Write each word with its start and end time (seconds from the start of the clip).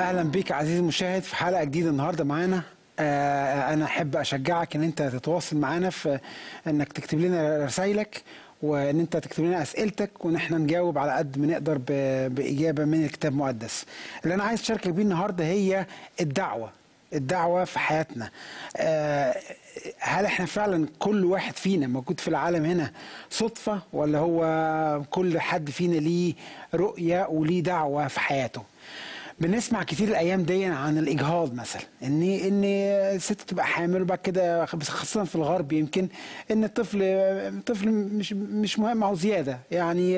أهلا 0.00 0.22
بيك 0.22 0.52
عزيزي 0.52 0.78
المشاهد 0.78 1.22
في 1.22 1.36
حلقة 1.36 1.64
جديدة 1.64 1.90
النهارده 1.90 2.24
معانا. 2.24 2.62
آه 2.98 3.72
أنا 3.72 3.84
أحب 3.84 4.16
أشجعك 4.16 4.76
إن 4.76 4.82
أنت 4.82 5.02
تتواصل 5.02 5.56
معانا 5.56 5.90
في 5.90 6.18
إنك 6.66 6.92
تكتب 6.92 7.20
لنا 7.20 7.64
رسائلك 7.64 8.22
وإن 8.62 9.00
أنت 9.00 9.16
تكتب 9.16 9.44
لنا 9.44 9.62
أسئلتك 9.62 10.24
وإن 10.24 10.36
إحنا 10.36 10.58
نجاوب 10.58 10.98
على 10.98 11.12
قد 11.12 11.38
ما 11.38 11.46
نقدر 11.46 11.78
بإجابة 12.28 12.84
من 12.84 13.04
الكتاب 13.04 13.32
المقدس. 13.32 13.84
اللي 14.24 14.34
أنا 14.34 14.44
عايز 14.44 14.60
اشاركك 14.60 14.88
بيه 14.88 15.02
النهارده 15.02 15.44
هي 15.44 15.86
الدعوة 16.20 16.70
الدعوة 17.12 17.64
في 17.64 17.78
حياتنا. 17.78 18.30
آه 18.76 19.34
هل 19.98 20.24
إحنا 20.24 20.46
فعلا 20.46 20.86
كل 20.98 21.24
واحد 21.24 21.56
فينا 21.56 21.86
موجود 21.86 22.20
في 22.20 22.28
العالم 22.28 22.64
هنا 22.64 22.90
صدفة 23.30 23.80
ولا 23.92 24.18
هو 24.18 25.02
كل 25.10 25.40
حد 25.40 25.70
فينا 25.70 25.96
ليه 25.96 26.34
رؤية 26.74 27.26
وليه 27.30 27.62
دعوة 27.62 28.08
في 28.08 28.20
حياته؟ 28.20 28.62
بنسمع 29.40 29.82
كتير 29.82 30.08
الأيام 30.08 30.42
دي 30.42 30.64
عن 30.64 30.98
الإجهاض 30.98 31.54
مثلا 31.54 31.82
إن 32.02 32.22
إن 32.22 32.64
الست 33.14 33.40
تبقى 33.40 33.66
حامل 33.66 34.02
وبعد 34.02 34.18
كده 34.18 34.64
خاصة 34.66 35.24
في 35.24 35.34
الغرب 35.34 35.72
يمكن 35.72 36.08
إن 36.50 36.64
الطفل 36.64 36.98
الطفل 37.02 37.88
مش 37.90 38.32
مش 38.32 38.78
مهم 38.78 39.02
أو 39.02 39.14
زيادة. 39.14 39.58
يعني 39.70 40.16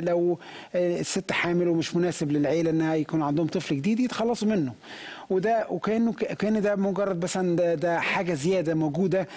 لو 0.00 0.38
الست 0.74 1.32
حامل 1.32 1.68
ومش 1.68 1.96
مناسب 1.96 2.32
للعيلة 2.32 2.70
إنها 2.70 2.94
يكون 2.94 3.22
عندهم 3.22 3.46
طفل 3.46 3.76
جديد 3.76 4.00
يتخلصوا 4.00 4.48
منه. 4.48 4.72
وده 5.30 5.66
وكأنه 5.70 6.12
كأن 6.12 6.62
ده 6.62 6.76
مجرد 6.76 7.24
مثلا 7.24 7.56
ده, 7.56 7.74
ده 7.74 8.00
حاجة 8.00 8.34
زيادة 8.34 8.74
موجودة 8.74 9.28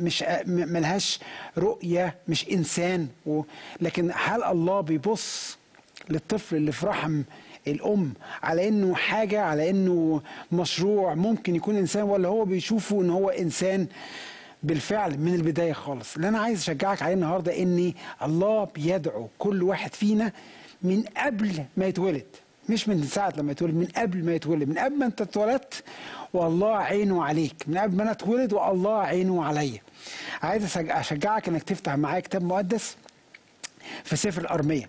مش 0.00 0.24
ملهاش 0.46 1.20
رؤية 1.58 2.14
مش 2.28 2.50
إنسان. 2.52 3.08
لكن 3.80 4.10
هل 4.14 4.44
الله 4.44 4.80
بيبص 4.80 5.58
للطفل 6.10 6.56
اللي 6.56 6.72
في 6.72 6.86
رحم 6.86 7.22
الأم 7.66 8.12
على 8.42 8.68
إنه 8.68 8.94
حاجة 8.94 9.40
على 9.42 9.70
إنه 9.70 10.22
مشروع 10.52 11.14
ممكن 11.14 11.56
يكون 11.56 11.76
إنسان 11.76 12.02
ولا 12.02 12.28
هو 12.28 12.44
بيشوفه 12.44 13.00
إن 13.00 13.10
هو 13.10 13.28
إنسان 13.28 13.86
بالفعل 14.62 15.18
من 15.18 15.34
البداية 15.34 15.72
خالص. 15.72 16.16
اللي 16.16 16.28
أنا 16.28 16.38
عايز 16.38 16.58
أشجعك 16.58 17.02
عليه 17.02 17.14
النهارده 17.14 17.62
ان 17.62 17.92
الله 18.22 18.64
بيدعو 18.64 19.28
كل 19.38 19.62
واحد 19.62 19.94
فينا 19.94 20.32
من 20.82 21.02
قبل 21.16 21.64
ما 21.76 21.86
يتولد. 21.86 22.26
مش 22.68 22.88
من 22.88 23.02
ساعة 23.04 23.32
لما 23.36 23.52
يتولد 23.52 23.74
من 23.74 23.86
قبل 23.96 24.24
ما 24.24 24.34
يتولد. 24.34 24.68
من 24.68 24.78
قبل 24.78 24.98
ما 24.98 25.06
أنت 25.06 25.20
اتولدت 25.20 25.84
والله 26.32 26.76
عينه 26.76 27.24
عليك. 27.24 27.54
من 27.66 27.78
قبل 27.78 27.96
ما 27.96 28.02
أنا 28.02 28.10
اتولد 28.10 28.52
والله 28.52 28.98
عينه 28.98 29.44
عليا. 29.44 29.80
عايز 30.42 30.76
أشجعك 30.76 31.48
إنك 31.48 31.62
تفتح 31.62 31.94
معايا 31.96 32.20
كتاب 32.20 32.42
مقدس 32.44 32.96
في 34.04 34.16
سفر 34.16 34.40
الأرمية. 34.40 34.88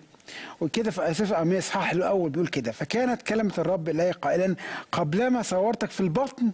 وكده 0.60 0.90
في 0.90 1.20
الأرمية 1.24 1.58
إصحاح 1.58 1.90
الأول 1.90 2.30
بيقول 2.30 2.48
كده 2.48 2.72
فكانت 2.72 3.22
كلمة 3.22 3.52
الرب 3.58 3.88
إلي 3.88 4.10
قائلا 4.10 4.54
قبلما 4.92 5.42
صورتك 5.42 5.90
في 5.90 6.00
البطن 6.00 6.50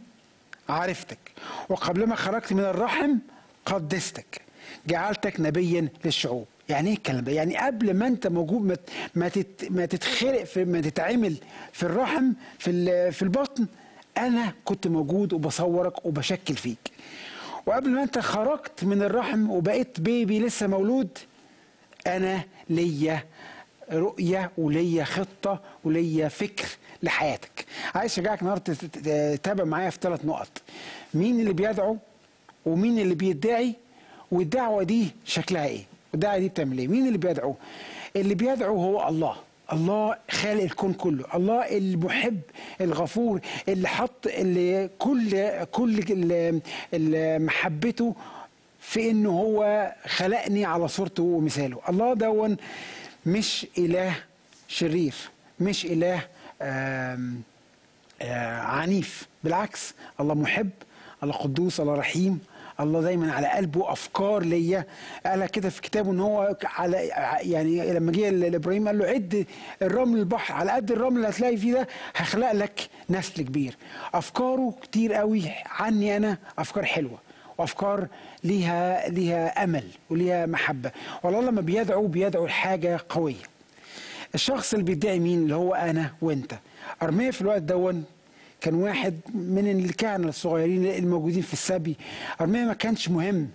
عرفتك 0.69 1.19
وقبلما 1.69 2.17
خرجت 2.17 2.53
من 2.53 2.61
الرحم 2.65 3.13
قدستك 3.67 4.41
جعلتك 4.87 5.41
نبيا 5.41 5.89
للشعوب 6.05 6.47
يعني 6.69 6.89
إيه 6.91 6.97
الكلام 6.97 7.25
ده؟ 7.25 7.33
يعني 7.33 7.57
قبل 7.57 7.95
ما 7.95 8.07
أنت 8.07 8.27
موجود 8.27 8.63
ما 8.63 8.77
ما, 9.15 9.29
تت 9.29 9.67
ما 9.71 9.87
تتخلق 9.87 10.45
في 10.45 10.65
ما 10.65 10.81
تتعمل 10.81 11.37
في 11.73 11.83
الرحم 11.83 12.33
في 12.59 13.13
في 13.13 13.23
البطن 13.23 13.67
أنا 14.19 14.53
كنت 14.65 14.87
موجود 14.87 15.33
وبصورك 15.33 16.07
وبشكل 16.07 16.55
فيك. 16.57 16.91
وقبل 17.67 17.89
ما 17.91 18.03
أنت 18.03 18.19
خرجت 18.19 18.85
من 18.85 19.03
الرحم 19.03 19.51
وبقيت 19.51 20.01
بيبي 20.01 20.41
لسه 20.41 20.67
مولود 20.67 21.19
أنا 22.07 22.45
ليا 22.71 23.25
رؤية 23.93 24.51
وليا 24.59 25.05
خطة 25.05 25.61
وليا 25.85 26.29
فكر 26.29 26.67
لحياتك. 27.03 27.65
عايز 27.95 28.13
أشجعك 28.13 28.41
النهارده 28.43 28.75
تت- 28.75 28.85
تت- 28.85 29.09
تتابع 29.43 29.65
معايا 29.65 29.91
في 29.91 29.99
ثلاث 30.03 30.25
نقط. 30.25 30.49
مين 31.15 31.41
اللي 31.41 31.53
بيدعو 31.53 31.97
ومين 32.67 32.99
اللي 32.99 33.15
بيدعي 33.15 33.75
والدعوة 34.33 34.83
دي 34.83 35.09
شكلها 35.25 35.67
إيه؟ 35.67 35.83
والدعوة 36.13 36.39
دي 36.39 36.49
بتعمل 36.49 36.79
إيه؟ 36.79 36.89
مين 36.89 37.07
اللي 37.07 37.19
بيدعو؟ 37.19 37.55
اللي 38.17 38.35
بيدعو 38.35 38.77
هو 38.77 39.09
الله. 39.09 39.37
الله 39.73 40.17
خالق 40.31 40.63
الكون 40.63 40.93
كله. 40.93 41.25
الله 41.35 41.77
المحب 41.79 42.41
الغفور 42.81 43.41
اللي 43.69 43.89
حط 43.89 44.27
اللي 44.27 44.91
كل 44.99 45.31
كل 45.65 45.99
ال- 45.99 46.61
ال- 46.95 47.43
محبته 47.47 48.15
في 48.81 49.11
إنه 49.11 49.31
هو 49.31 49.93
خلقني 50.07 50.65
على 50.65 50.89
صورته 50.89 51.23
ومثاله. 51.23 51.79
الله 51.89 52.15
دون 52.15 52.57
مش 53.27 53.67
إله 53.79 54.15
شرير 54.69 55.15
مش 55.61 55.87
آم 56.63 57.43
آه، 58.23 58.59
عنيف. 58.61 59.27
بالعكس 59.45 59.95
الله 60.21 60.35
محب 60.35 60.71
الله 61.23 61.35
قدوس 61.35 61.81
الله 61.81 61.95
رحيم 61.95 62.41
الله 62.81 63.01
دايما 63.03 63.33
على 63.33 63.47
قلبه 63.49 63.93
أفكار 63.93 64.43
ليا. 64.43 64.87
قال 65.27 65.47
كده 65.47 65.69
في 65.71 65.81
كتابه 65.83 66.11
إن 66.11 66.21
هو 66.21 66.57
على 66.65 66.97
يعني 67.41 67.93
لما 67.93 68.13
جه 68.13 68.31
لإبراهيم 68.31 68.87
قال 68.89 68.99
له 68.99 69.07
عد 69.07 69.47
الرمل 69.83 70.19
البحر 70.19 70.55
على 70.55 70.71
قد 70.73 70.91
الرمل 70.93 71.17
اللي 71.17 71.29
هتلاقي 71.29 71.57
فيه 71.57 71.73
ده 71.73 71.89
هخلق 72.17 72.53
لك 72.53 72.89
نسل 73.11 73.43
كبير. 73.43 73.77
أفكاره 74.15 74.75
كتير 74.83 75.15
قوي 75.15 75.43
عني 75.67 76.17
أنا 76.17 76.39
أفكار 76.59 76.85
حلوة. 76.85 77.19
وأفكار 77.59 78.09
ليها 78.45 79.09
ليها 79.09 79.65
أمل 79.65 79.85
وليها 80.11 80.47
محبة. 80.47 80.91
والله 81.23 81.41
لما 81.41 81.61
بيدعو 81.61 82.07
بيدعو 82.07 82.47
لحاجة 82.47 83.01
قوية. 83.09 83.43
الشخص 84.35 84.73
اللي 84.73 84.85
بيدعي 84.85 85.19
مين؟ 85.21 85.43
اللي 85.43 85.55
هو 85.55 85.75
أنا 85.75 86.11
وأنت. 86.23 86.55
أرميا 87.03 87.31
في 87.31 87.41
الوقت 87.41 87.63
دون 87.63 88.05
كان 88.61 88.75
واحد 88.75 89.21
من 89.35 89.71
الكهنة 89.85 90.29
الصغيرين 90.29 90.87
الموجودين 90.87 91.43
في 91.43 91.53
السبي. 91.53 91.97
أرميا 92.41 92.65
ما 92.65 92.75
كانش 92.75 93.09
مهم. 93.09 93.49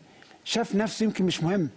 شاف 0.43 0.75
نفسه 0.75 1.03
يمكن 1.03 1.25
مش 1.25 1.43
مهم. 1.43 1.69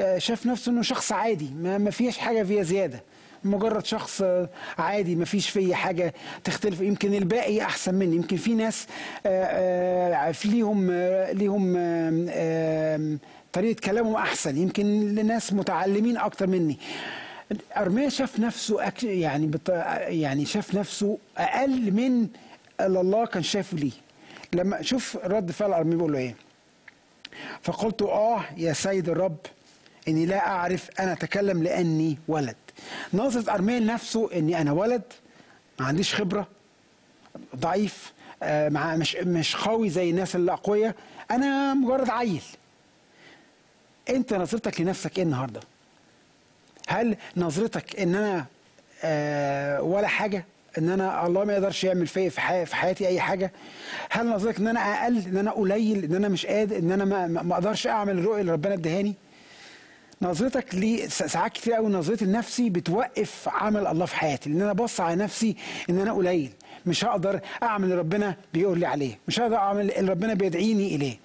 آه، 0.00 0.18
شاف 0.18 0.46
نفسه 0.46 0.72
إنه 0.72 0.82
شخص 0.82 1.12
عادي. 1.12 1.50
ما 1.54 1.90
فيش 1.90 2.18
حاجة 2.18 2.42
فيها 2.42 2.62
زيادة. 2.62 3.02
مجرد 3.44 3.86
شخص 3.86 4.22
آه، 4.22 4.48
عادي 4.78 5.14
ما 5.14 5.24
فيش 5.24 5.50
فيه 5.50 5.74
حاجة 5.74 6.14
تختلف. 6.44 6.80
يمكن 6.80 7.14
الباقي 7.14 7.62
أحسن 7.62 7.94
مني. 7.94 8.16
يمكن 8.16 8.36
في 8.36 8.54
ناس 8.54 8.86
آه، 9.26 9.44
آه، 9.44 10.34
ليهم 10.44 10.90
ليهم 11.32 11.72
طريقة 13.52 13.80
كلامهم 13.80 14.14
أحسن. 14.14 14.56
يمكن 14.56 15.14
لناس 15.14 15.52
متعلمين 15.52 16.16
أكتر 16.16 16.46
مني. 16.46 16.78
أرميا 17.76 18.08
شاف 18.08 18.40
نفسه. 18.40 18.92
يعني 19.02 19.46
بط... 19.46 19.70
يعني 20.08 20.44
شاف 20.44 20.74
نفسه 20.74 21.18
أقل 21.38 21.92
من 21.92 22.28
اللي 22.80 23.00
الله 23.00 23.26
كان 23.26 23.42
شايفه 23.42 23.76
ليه. 23.76 23.92
لما 24.52 24.82
شوف 24.82 25.16
رد 25.24 25.50
فعل 25.50 25.72
أرميا 25.72 25.96
بيقول 25.96 26.12
له 26.12 26.18
إيه؟ 26.18 26.34
فقلت 27.62 28.02
آه 28.02 28.44
يا 28.56 28.72
سيد 28.72 29.08
الرب 29.08 29.36
إني 30.08 30.26
لا 30.26 30.48
أعرف 30.48 30.88
أنا 31.00 31.12
أتكلم 31.12 31.62
لأني 31.62 32.18
ولد. 32.28 32.56
نظره 33.14 33.54
ارميا 33.54 33.80
لنفسه 33.80 34.30
إني 34.34 34.60
أنا 34.60 34.72
ولد 34.72 35.02
ما 35.80 35.86
عنديش 35.86 36.14
خبرة 36.14 36.46
ضعيف 37.56 38.12
آه، 38.42 38.68
مع 38.68 38.96
مش 38.96 39.16
مش 39.16 39.56
قوي 39.56 39.90
زي 39.90 40.10
الناس 40.10 40.36
الأقوياء. 40.36 40.94
أنا 41.30 41.74
مجرد 41.74 42.10
عيل. 42.10 42.42
أنت 44.10 44.34
نظرتك 44.34 44.80
لنفسك 44.80 45.18
إيه 45.18 45.24
النهارده؟ 45.24 45.60
هل 46.88 47.16
نظرتك 47.36 48.00
إن 48.00 48.14
أنا 48.14 48.46
آه 49.04 49.82
ولا 49.82 50.06
حاجة؟ 50.08 50.44
إن 50.78 50.90
أنا 50.90 51.26
الله 51.26 51.44
ما 51.44 51.52
يقدرش 51.52 51.84
يعمل 51.84 52.06
في 52.06 52.30
في, 52.30 52.40
حي 52.40 52.66
في 52.66 52.76
حياتي 52.76 53.06
أي 53.08 53.20
حاجة؟ 53.20 53.52
هل 54.10 54.26
نظرتك 54.28 54.58
إن 54.58 54.68
أنا 54.68 54.80
أقل 54.80 55.18
إن 55.26 55.36
أنا 55.36 55.50
قليل 55.50 56.04
إن 56.04 56.14
أنا 56.14 56.28
مش 56.28 56.46
قادر 56.46 56.76
إن 56.78 56.92
أنا 56.92 57.04
ما 57.04 57.26
ما 57.26 57.54
أقدرش 57.54 57.86
أعمل 57.86 58.18
الرؤية 58.18 58.40
اللي 58.40 58.52
ربنا 58.52 58.74
ادهاني؟ 58.74 59.14
نظرتك 60.22 60.74
لي 60.74 61.08
ساعات 61.08 61.52
كتير 61.52 61.72
قوي 61.72 61.88
نظرتي 61.88 62.24
لنفسي 62.24 62.70
بتوقف 62.70 63.48
عمل 63.48 63.86
الله 63.86 64.06
في 64.06 64.16
حياتي 64.16 64.50
لأن 64.50 64.62
أنا 64.62 64.72
بص 64.72 65.00
على 65.00 65.16
نفسي 65.16 65.56
إن 65.90 65.98
أنا 65.98 66.12
قليل 66.12 66.52
مش 66.86 67.04
هقدر 67.04 67.40
أعمل 67.62 67.84
اللي 67.84 67.96
ربنا 67.96 68.36
بيقول 68.54 68.78
لي 68.78 68.86
عليه 68.86 69.18
مش 69.28 69.40
هقدر 69.40 69.56
أعمل 69.56 69.90
اللي 69.90 70.10
ربنا 70.10 70.34
بيدعيني 70.34 70.94
إليه. 70.94 71.16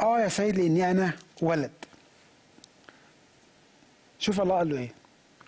آه 0.00 0.20
يا 0.20 0.28
سيد 0.28 0.58
لأني 0.58 0.90
أنا 0.90 1.12
ولد. 1.42 1.70
شوف 4.18 4.40
الله 4.40 4.54
قال 4.58 4.68
له 4.68 4.78
إيه؟ 4.78 4.92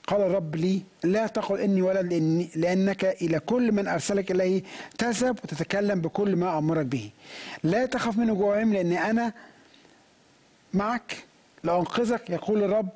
قال 0.06 0.20
الرب 0.20 0.56
لي 0.56 0.82
لا 1.04 1.26
تقل 1.26 1.60
إني 1.60 1.82
ولد 1.82 2.12
لأني 2.12 2.48
لأنك 2.56 3.04
إلى 3.04 3.38
كل 3.40 3.72
من 3.72 3.88
أرسلك 3.88 4.30
إليه 4.30 4.62
تذهب 4.98 5.38
وتتكلم 5.44 6.00
بكل 6.00 6.36
ما 6.36 6.58
أمرك 6.58 6.86
به. 6.86 7.10
لا 7.62 7.86
تخف 7.86 8.18
من 8.18 8.34
جوعهم 8.34 8.72
لاني 8.72 9.10
أنا 9.10 9.32
معك 10.74 11.16
لأنقذك 11.66 12.30
يقول 12.30 12.62
الرب. 12.64 12.88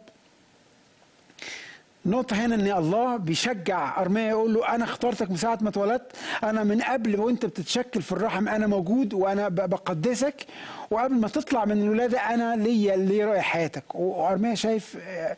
نقطة 2.06 2.37
هنا 2.37 2.55
إن 2.55 2.78
الله 2.78 3.17
بيشجع 3.17 4.00
أرميا 4.00 4.28
يقول 4.28 4.55
له 4.55 4.75
أنا 4.75 4.84
اخترتك 4.84 5.31
من 5.31 5.37
ساعة 5.37 5.58
ما 5.62 5.69
اتولدت 5.69 6.12
أنا 6.44 6.64
من 6.64 6.82
قبل 6.82 7.20
وأنت 7.20 7.46
بتتشكل 7.46 8.02
في 8.02 8.12
الرحم 8.12 8.49
أنا 8.49 8.67
موجود 8.67 9.14
وأنا 9.14 9.49
بقدسك 9.49 10.46
وقبل 10.90 11.14
ما 11.14 11.28
تطلع 11.28 11.64
من 11.64 11.82
الولادة 11.82 12.19
أنا 12.19 12.56
ليا 12.56 12.94
اللي 12.94 13.25
رأي 13.25 13.40
حياتك؟ 13.40 13.94
وأرميا 13.94 14.55
شايف 14.55 14.96
آه، 15.06 15.37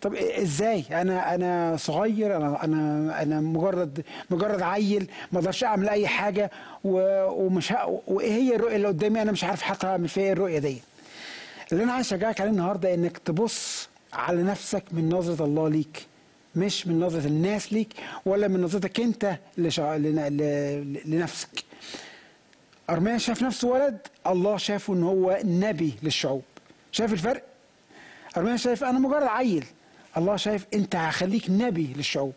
طب 0.00 0.14
إزاي؟ 0.14 0.84
أنا 0.90 1.34
أنا 1.34 1.76
صغير 1.76 2.36
أنا 2.36 2.64
أنا 2.64 3.22
أنا 3.22 3.40
مجرد 3.40 4.04
مجرد 4.30 4.62
عيل 4.62 5.10
ما 5.32 5.38
أقدرش 5.38 5.64
أعمل 5.64 5.88
أي 5.88 6.08
حاجة 6.08 6.50
ومش 6.84 7.72
وإيه 8.06 8.32
هي 8.32 8.56
الرؤية 8.56 8.76
اللي 8.76 8.88
قدامي؟ 8.88 9.22
أنا 9.22 9.32
مش 9.32 9.44
عارف 9.44 9.84
اعمل 9.84 10.08
فيها 10.08 10.24
إيه 10.24 10.32
الرؤيه 10.32 10.58
دي 10.58 10.82
اللي 11.72 11.84
أنا 11.84 11.92
عايز 11.92 12.06
أشجعك 12.06 12.40
عليه 12.40 12.50
النهارده 12.50 12.94
إنك 12.94 13.18
تبص 13.18 13.88
على 14.12 14.42
نفسك 14.42 14.84
من 14.92 15.08
نظرة 15.08 15.44
الله 15.44 15.68
ليك 15.68 16.06
مش 16.56 16.86
من 16.86 17.00
نظرة 17.00 17.26
الناس 17.26 17.72
ليك 17.72 17.92
ولا 18.26 18.48
من 18.48 18.60
نظرتك 18.62 19.00
أنت 19.00 19.38
لشع... 19.58 19.96
ل... 19.96 20.12
لنفسك. 21.06 21.64
أرميا 22.90 23.18
شاف 23.18 23.42
نفسه 23.42 23.68
ولد 23.68 23.98
الله 24.26 24.56
شافه 24.56 24.94
إن 24.94 25.02
هو 25.02 25.38
نبي 25.44 25.94
للشعوب. 26.02 26.42
شايف 26.92 27.12
الفرق؟ 27.12 27.42
أرميا 28.36 28.56
شايف 28.56 28.84
أنا 28.84 28.98
مجرد 28.98 29.22
عيل 29.22 29.64
الله 30.16 30.36
شايف 30.36 30.66
أنت 30.74 30.96
هخليك 30.96 31.50
نبي 31.50 31.92
للشعوب. 31.96 32.34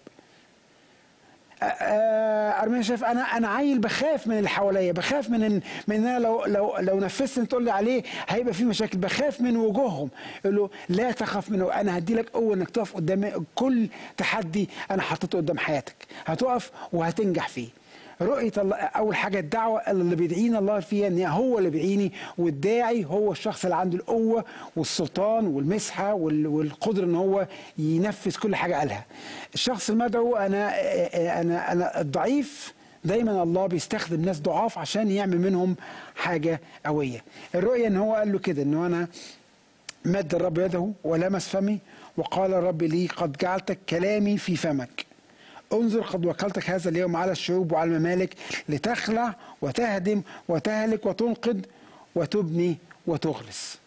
ارميا 1.64 2.82
شايف 2.82 3.04
أنا 3.04 3.22
أنا 3.22 3.48
عيل 3.48 3.80
بخاف 3.80 4.28
من 4.28 4.38
اللي 4.38 4.50
حواليا 4.50 4.92
بخاف 4.92 5.30
من 5.30 5.44
إن 5.44 5.62
من 5.88 5.96
إن 5.96 6.08
أنا 6.08 6.20
لو 6.20 6.46
لو 6.46 6.78
لو 6.80 7.00
نفذت 7.00 7.38
اللي 7.38 7.48
تقول 7.48 7.66
لي 7.66 7.72
عليه 7.72 8.04
هيبقى 8.30 8.54
في 8.54 8.64
مشاكل 8.66 8.98
بخاف 8.98 9.42
من 9.42 9.58
وجوههم. 9.58 10.10
يقول 10.46 10.56
له 10.58 10.70
لا 10.90 11.12
تخف 11.12 11.50
منه 11.50 11.74
أنا 11.74 11.98
هدي 11.98 12.14
لك 12.16 12.30
قوة 12.30 12.54
إنك 12.56 12.70
تقف 12.70 12.96
قدام 12.96 13.46
كل 13.56 13.88
تحدي 14.18 14.70
أنا 14.92 15.02
حطيته 15.02 15.38
قدام 15.38 15.58
حياتك. 15.58 15.96
هتقف 16.26 16.72
وهتنجح 16.94 17.48
فيه. 17.48 17.68
رؤية 18.22 18.52
الله 18.58 18.76
أول 18.76 19.16
حاجة 19.16 19.40
الدعوة 19.40 19.80
اللي 19.80 20.16
بيدعينا 20.16 20.60
الله 20.60 20.80
فيها 20.80 21.08
إن 21.08 21.22
هو 21.26 21.58
اللي 21.58 21.70
بيدعيني 21.70 22.12
والداعي 22.38 23.06
هو 23.06 23.32
الشخص 23.32 23.64
اللي 23.66 23.76
عنده 23.76 23.98
القوة 23.98 24.46
والسلطان 24.76 25.48
والمسحة 25.48 26.14
وال- 26.14 26.48
والقدرة 26.48 27.06
إن 27.06 27.16
هو 27.16 27.48
ينفذ 27.78 28.36
كل 28.36 28.56
حاجة 28.56 28.76
قالها. 28.76 29.06
الشخص 29.54 29.90
المدعو 29.90 30.36
أنا 30.36 30.72
أنا 31.42 31.72
أنا 31.72 32.02
الضعيف 32.02 32.74
دايما 33.06 33.44
الله 33.44 33.68
بيستخدم 33.68 34.22
ناس 34.26 34.40
ضعاف 34.40 34.78
عشان 34.78 35.12
يعمل 35.12 35.38
منهم 35.42 35.76
حاجة 36.16 36.62
قوية. 36.86 37.24
الرؤية 37.56 37.88
إن 37.88 37.98
هو 37.98 38.16
قال 38.16 38.32
له 38.32 38.40
كده 38.40 38.62
إنه 38.64 38.86
أنا 38.86 39.08
مد 40.06 40.36
الرب 40.36 40.58
يده 40.58 40.92
ولمس 41.04 41.48
فمي 41.48 41.80
وقال 42.18 42.54
الرب 42.54 42.84
لي 42.84 43.08
قد 43.08 43.32
جعلتك 43.42 43.80
كلامي 43.90 44.38
في 44.38 44.56
فمك 44.56 45.06
انظر 45.74 46.02
قد 46.02 46.26
وكلتك 46.26 46.70
هذا 46.70 46.90
اليوم 46.90 47.16
على 47.16 47.32
الشعوب 47.32 47.72
وعلى 47.72 47.96
الممالك 47.96 48.34
لتخلع 48.70 49.36
وتهدم 49.62 50.22
وتهلك 50.48 51.06
وتنقذ 51.06 51.58
وتبني 52.16 52.78
وتغرس. 53.08 53.78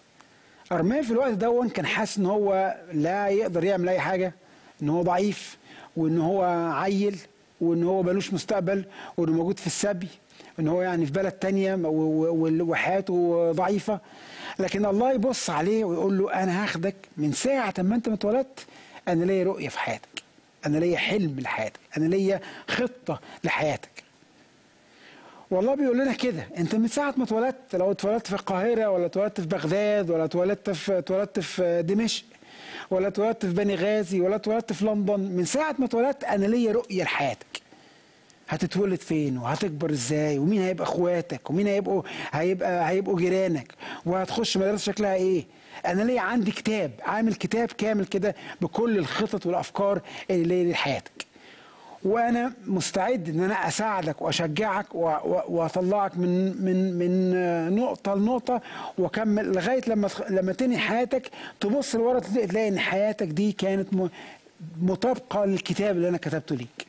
ارميا 0.73 1.03
في 1.03 1.11
الوقت 1.11 1.33
ده 1.33 1.69
كان 1.75 1.87
حاسس 1.87 2.19
إن 2.19 2.27
هو 2.27 2.77
لا 2.93 3.29
يقدر 3.29 3.65
يعمل 3.65 3.89
أي 3.89 4.01
حاجة 4.01 4.35
إن 4.83 4.89
هو 4.89 5.03
ضعيف 5.03 5.57
وإن 5.97 6.21
هو 6.21 6.43
عيل 6.75 7.19
وإن 7.61 7.85
هو 7.85 8.03
ملوش 8.03 8.33
مستقبل 8.35 8.85
وإنه 9.17 9.33
موجود 9.33 9.59
في 9.59 9.67
السبي 9.67 10.09
إن 10.59 10.69
هو 10.69 10.83
يعني 10.83 11.07
في 11.07 11.13
بلد 11.13 11.33
تانية 11.33 11.79
وحياته 11.85 13.53
ضعيفة. 13.53 14.01
لكن 14.59 14.87
الله 14.87 15.13
يبص 15.13 15.51
عليه 15.51 15.85
ويقول 15.85 16.19
له 16.19 16.33
أنا 16.43 16.65
هاخدك 16.65 16.95
من 17.17 17.33
ساعة 17.33 17.75
ما 17.79 17.95
أنت 17.95 18.09
ما 18.09 18.15
اتولدت 18.15 18.67
أنا 19.09 19.25
ليا 19.25 19.45
رؤية 19.45 19.69
في 19.69 19.79
حياتك. 19.79 20.12
أنا 20.67 20.79
ليا 20.79 20.97
حلم 20.99 21.41
لحياتك 21.41 21.81
أنا 21.97 22.05
ليا 22.07 22.41
خطة 22.69 23.21
لحياتك. 23.45 23.91
والله 25.51 25.75
بيقول 25.75 25.99
لنا 25.99 26.13
كده 26.13 26.47
أنت 26.59 26.75
من 26.75 26.89
ساعة 26.89 27.15
ما 27.17 27.25
اتولدت 27.25 27.75
لو 27.77 27.91
اتولدت 27.91 28.27
في 28.27 28.33
القاهرة 28.33 28.91
ولا 28.91 29.07
اتولدت 29.07 29.41
في 29.41 29.47
بغداد 29.47 30.11
ولا 30.11 30.25
اتولدت 30.25 30.71
في 30.71 30.99
اتولدت 30.99 31.41
في 31.41 31.83
دمشق 31.83 32.25
ولا 32.91 33.09
اتولدت 33.09 33.47
في 33.47 33.53
بني 33.53 33.75
غازي 33.75 34.21
ولا 34.21 34.37
اتولدت 34.37 34.73
في 34.73 34.85
لندن 34.85 35.21
من 35.21 35.45
ساعة 35.45 35.75
ما 35.79 35.85
اتولدت 35.85 36.25
أنا 36.25 36.47
ليا 36.47 36.73
رؤية 36.73 37.03
لحياتك. 37.03 37.63
هتتولد 38.49 38.99
فين 39.01 39.39
وهتكبر 39.39 39.91
إزاي 39.91 40.39
ومين 40.39 40.63
هيبقى 40.63 40.85
إخواتك 40.85 41.51
ومين 41.51 41.67
هيبقوا 41.67 42.03
هيبقى 42.33 42.89
هيبقوا 42.89 43.19
جيرانك 43.19 43.73
وهتخش 44.07 44.57
مدرسة 44.57 44.93
شكلها 44.93 45.15
إيه؟ 45.15 45.45
أنا 45.87 46.03
ليا 46.03 46.21
عندي 46.21 46.51
كتاب 46.51 46.91
عامل 47.03 47.35
كتاب 47.35 47.69
كامل 47.73 48.05
كده 48.07 48.35
بكل 48.61 48.99
الخطط 48.99 49.47
والأفكار 49.47 50.01
اللي 50.31 50.45
ليا 50.65 50.73
لحياتك 50.73 51.27
وأنا 52.05 52.53
مستعد 52.67 53.29
إن 53.29 53.41
أنا 53.41 53.69
أساعدك 53.69 54.23
وأشجعك 54.23 54.95
وأطلعك 54.95 56.19
من 56.19 56.63
من 56.65 56.99
من 56.99 57.77
نقطة 57.77 58.15
لنقطة 58.15 58.61
وأكمل 58.99 59.53
لغاية 59.53 59.81
لما 59.87 60.09
لما 60.31 60.53
تنهي 60.53 60.79
حياتك 60.79 61.31
تبص 61.61 61.95
لورا 61.95 62.19
تلاقي 62.21 62.69
إن 62.69 62.79
حياتك 62.79 63.27
دي 63.27 63.53
كانت 63.53 63.89
مطابقة 64.83 65.45
للكتاب 65.45 65.97
اللي 65.97 66.09
أنا 66.09 66.19
كتبته 66.19 66.57
ليك. 66.57 66.87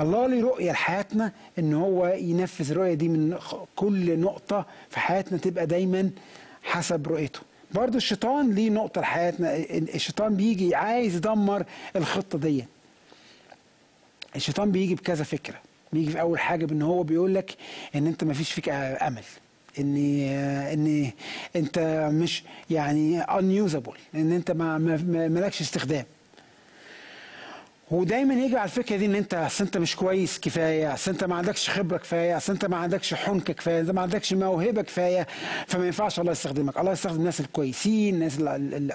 الله 0.00 0.26
ليه 0.26 0.42
رؤية 0.42 0.72
لحياتنا 0.72 1.32
إن 1.58 1.74
هو 1.74 2.06
ينفذ 2.06 2.70
الرؤية 2.70 2.94
دي 2.94 3.08
من 3.08 3.38
كل 3.76 4.20
نقطة 4.20 4.66
في 4.90 5.00
حياتنا 5.00 5.38
تبقى 5.38 5.66
دايما 5.66 6.10
حسب 6.62 7.08
رؤيته. 7.08 7.40
برضه 7.74 7.96
الشيطان 7.96 8.50
ليه 8.54 8.70
نقطة 8.70 9.00
لحياتنا 9.00 9.56
الشيطان 9.94 10.36
بيجي 10.36 10.74
عايز 10.74 11.16
يدمر 11.16 11.64
الخطة 11.96 12.38
ديت. 12.38 12.64
الشيطان 14.36 14.72
بيجي 14.72 14.94
بكذا 14.94 15.24
فكرة. 15.24 15.54
بيجي 15.92 16.10
في 16.10 16.20
أول 16.20 16.38
حاجة 16.38 16.66
بإن 16.66 16.82
هو 16.82 17.02
بيقول 17.02 17.34
لك 17.34 17.54
إن 17.94 18.06
أنت 18.06 18.24
ما 18.24 18.32
فيش 18.34 18.52
فيك 18.52 18.68
أمل. 18.68 19.22
إن 19.78 19.96
إن 20.72 21.10
أنت 21.56 22.08
مش 22.12 22.42
يعني 22.70 23.22
unusable. 23.22 23.98
إن 24.14 24.32
أنت 24.32 24.50
ما- 24.50 24.78
مالكش 25.28 25.60
استخدام. 25.60 26.04
ودايما 27.90 28.34
يجي 28.34 28.56
على 28.56 28.64
الفكرة 28.64 28.96
دي 28.96 29.06
إن 29.06 29.14
أنت 29.14 29.34
أصل 29.34 29.64
أنت 29.64 29.76
مش 29.78 29.96
كويس 29.96 30.40
كفاية 30.40 30.94
أصل 30.94 31.10
أنت 31.10 31.24
ما 31.24 31.34
عندكش 31.34 31.70
خبرة 31.70 31.96
كفاية 31.98 32.36
أصل 32.36 32.52
أنت 32.52 32.64
ما 32.64 32.76
عندكش 32.76 33.14
حنكه 33.14 33.52
كفاية 33.52 33.80
أنت 33.80 33.90
ما 33.90 34.00
عندكش 34.00 34.32
موهبة 34.32 34.82
كفاية 34.82 35.26
فما 35.66 35.86
ينفعش 35.86 36.20
الله 36.20 36.32
يستخدمك. 36.32 36.78
الله 36.78 36.92
يستخدم 36.92 37.16
الناس 37.20 37.40
الكويسين 37.40 38.14
الناس 38.14 38.38
ال 38.38 38.48
ال 38.48 38.74
ال 38.74 38.92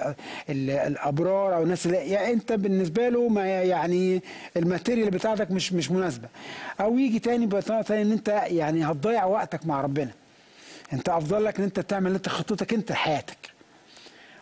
ال 0.50 0.70
الأبرار 0.70 1.56
أو 1.56 1.64
الناس 1.64 1.86
اللي 1.86 1.98
يعني 1.98 2.34
أنت 2.34 2.52
بالنسبة 2.54 3.10
له 3.10 3.28
ما 3.30 3.46
يعني 3.46 4.22
الماتيريال 4.58 5.10
بتاعتك 5.10 5.52
مش 5.52 5.74
مش 5.74 5.92
مناسبة. 5.92 6.28
أو 6.82 6.98
يجي 6.98 7.20
تاني 7.20 7.46
بطريقه 7.46 7.82
تاني 7.82 8.02
إن 8.02 8.12
أنت 8.12 8.28
يعني 8.48 8.86
هتضيع 8.86 9.26
وقتك 9.26 9.66
مع 9.66 9.82
ربنا. 9.82 10.12
أنت 10.94 11.10
أفضل 11.10 11.44
لك 11.46 11.58
إن 11.58 11.64
أنت 11.64 11.80
تعمل 11.80 12.14
أنت 12.14 12.30
خطتك 12.30 12.74
أنت 12.74 12.92
لحياتك. 12.92 13.51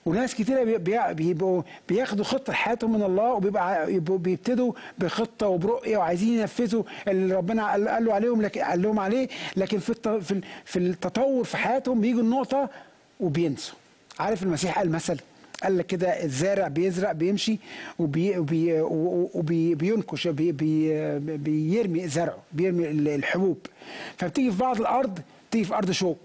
وناس 0.09 0.35
كتيرة 0.35 0.63
بي- 0.63 0.77
بي- 0.77 1.13
بيبقوا 1.13 1.61
بياخدوا 1.89 2.25
خطة 2.25 2.53
حياتهم 2.53 2.93
من 2.93 3.03
الله 3.03 3.33
وبيبقى 3.33 3.93
يبقوا 3.93 4.17
بيبتدوا 4.17 4.73
بخطة 4.97 5.47
وبرؤية 5.47 5.97
وعايزين 5.97 6.39
ينفذوا 6.39 6.83
اللي 7.07 7.35
ربنا 7.35 7.71
قال 7.71 8.05
له 8.05 8.13
عليهم 8.13 8.41
لكن 8.41 8.61
قال 8.61 8.81
لهم 8.81 8.99
عليه. 8.99 9.27
لكن 9.57 9.79
في 9.79 9.93
في 10.21 10.31
ال- 10.31 10.43
في 10.65 10.79
التطور 10.79 11.43
في 11.43 11.57
حياتهم 11.57 12.01
بيجوا 12.01 12.21
النقطة 12.21 12.69
وبينسوا. 13.19 13.75
عارف 14.19 14.43
المسيح 14.43 14.77
قال 14.79 14.91
مثل 14.91 15.19
قال 15.63 15.77
لك 15.77 15.85
كده 15.85 16.23
الزارع 16.23 16.67
بيزرع 16.67 17.11
بيمشي 17.11 17.59
وبي 17.99 18.37
وبي 18.37 18.81
وبي 18.81 19.75
بي 19.75 20.51
بي 20.51 21.37
بيرمي 21.37 22.07
زرعه 22.07 22.37
بيرمي 22.53 22.87
ال- 22.89 23.07
الحبوب. 23.07 23.57
فبتيجي 24.17 24.51
في 24.51 24.57
بعض 24.57 24.79
الأرض 24.79 25.19
تيجي 25.51 25.63
في 25.65 25.75
أرض 25.75 25.91
شوك 25.91 26.19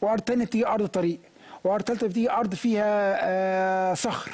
وأرض 0.00 0.20
تانية 0.20 0.44
بتيجي 0.44 0.66
أرض 0.66 0.86
طريق. 0.86 1.18
وارض 1.64 1.84
تالتة 1.84 2.06
بتيجي 2.06 2.30
أرض 2.30 2.54
فيها 2.54 3.16
آه، 3.20 3.94
صخر. 3.94 4.32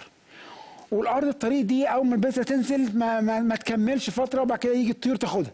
والأرض 0.90 1.28
الطريق 1.28 1.64
دي 1.64 1.86
أول 1.86 2.06
ما 2.06 2.14
البذره 2.14 2.42
تنزل 2.42 2.98
ما, 2.98 3.20
ما, 3.20 3.40
ما 3.40 3.56
تكملش 3.56 4.10
فترة 4.10 4.42
وبعد 4.42 4.58
كده 4.58 4.74
يجي 4.74 4.90
الطيور 4.90 5.16
تاخدها. 5.16 5.50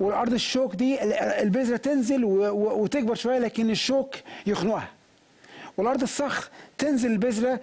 والأرض 0.00 0.32
الشوك 0.32 0.74
دي 0.76 1.04
ال- 1.04 1.12
البذره 1.12 1.76
تنزل 1.76 2.24
وتكبر 2.24 3.14
شوية 3.14 3.38
لكن 3.38 3.70
الشوك 3.70 4.14
يخنقها. 4.46 4.88
والأرض 5.76 6.02
الصخر 6.02 6.48
تنزل 6.78 7.10
البذره 7.10 7.60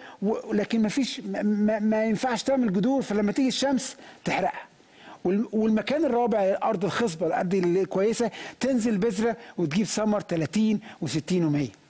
لكن 0.52 0.82
ما 0.82 0.90
فيش 0.90 1.20
ما, 1.20 1.80
ما, 1.80 2.06
ينفعش 2.06 2.44
تعمل 2.44 2.74
جذور 2.74 3.02
فلما 3.02 3.32
تيجي 3.32 3.48
الشمس 3.48 3.96
تحرقها. 4.26 4.62
وال- 5.24 5.48
والمكان 5.52 6.06
الرابع 6.06 6.40
الأرض 6.44 6.86
الخصبة 6.86 7.28
الأرض 7.28 7.54
الكويسة 7.54 8.32
تنزل 8.60 8.98
بذره 8.98 9.36
وتجيب 9.58 9.86
ثمر 9.86 10.22
30 10.22 10.80
و60 11.06 11.32
و100 11.32 11.85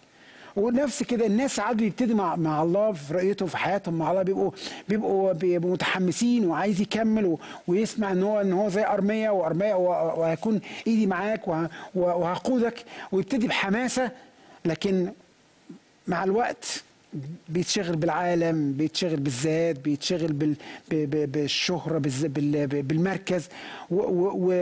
ونفس 0.55 1.03
كده 1.03 1.25
الناس 1.25 1.55
ساعات 1.55 1.75
بيبتدي 1.75 2.13
مع 2.13 2.35
مع 2.35 2.63
الله 2.63 2.91
في 2.91 3.13
رؤيتهم 3.13 3.47
في 3.49 3.57
حياتهم 3.57 3.93
مع 3.97 4.11
الله 4.11 4.21
بيبقوا 4.23 4.51
بيبقوا 4.89 5.33
بيبقوا 5.33 5.71
متحمسين 5.71 6.47
وعايز 6.47 6.81
يكمل 6.81 7.37
ويسمع 7.67 8.11
إن 8.11 8.23
هو 8.23 8.41
إن 8.41 8.53
هو 8.53 8.69
زي 8.69 8.85
أرمية 8.85 9.29
وأرمية 9.29 9.73
وهيكون 9.75 10.61
إيدي 10.87 11.07
معاك 11.07 11.47
وه- 11.47 11.69
وهقودك 11.95 12.83
ويبتدي 13.11 13.47
بحماسة 13.47 14.11
لكن 14.65 15.11
مع 16.07 16.23
الوقت 16.23 16.83
بيتشغل 17.49 17.95
بالعالم 17.95 18.73
بيتشغل 18.73 19.15
بالذات 19.19 19.79
بيتشغل 19.79 20.33
بال... 20.33 20.55
بالشهرة. 21.27 21.97
بال... 21.97 22.67
بالمركز 22.67 23.47
و... 23.91 23.95
و... 23.95 24.53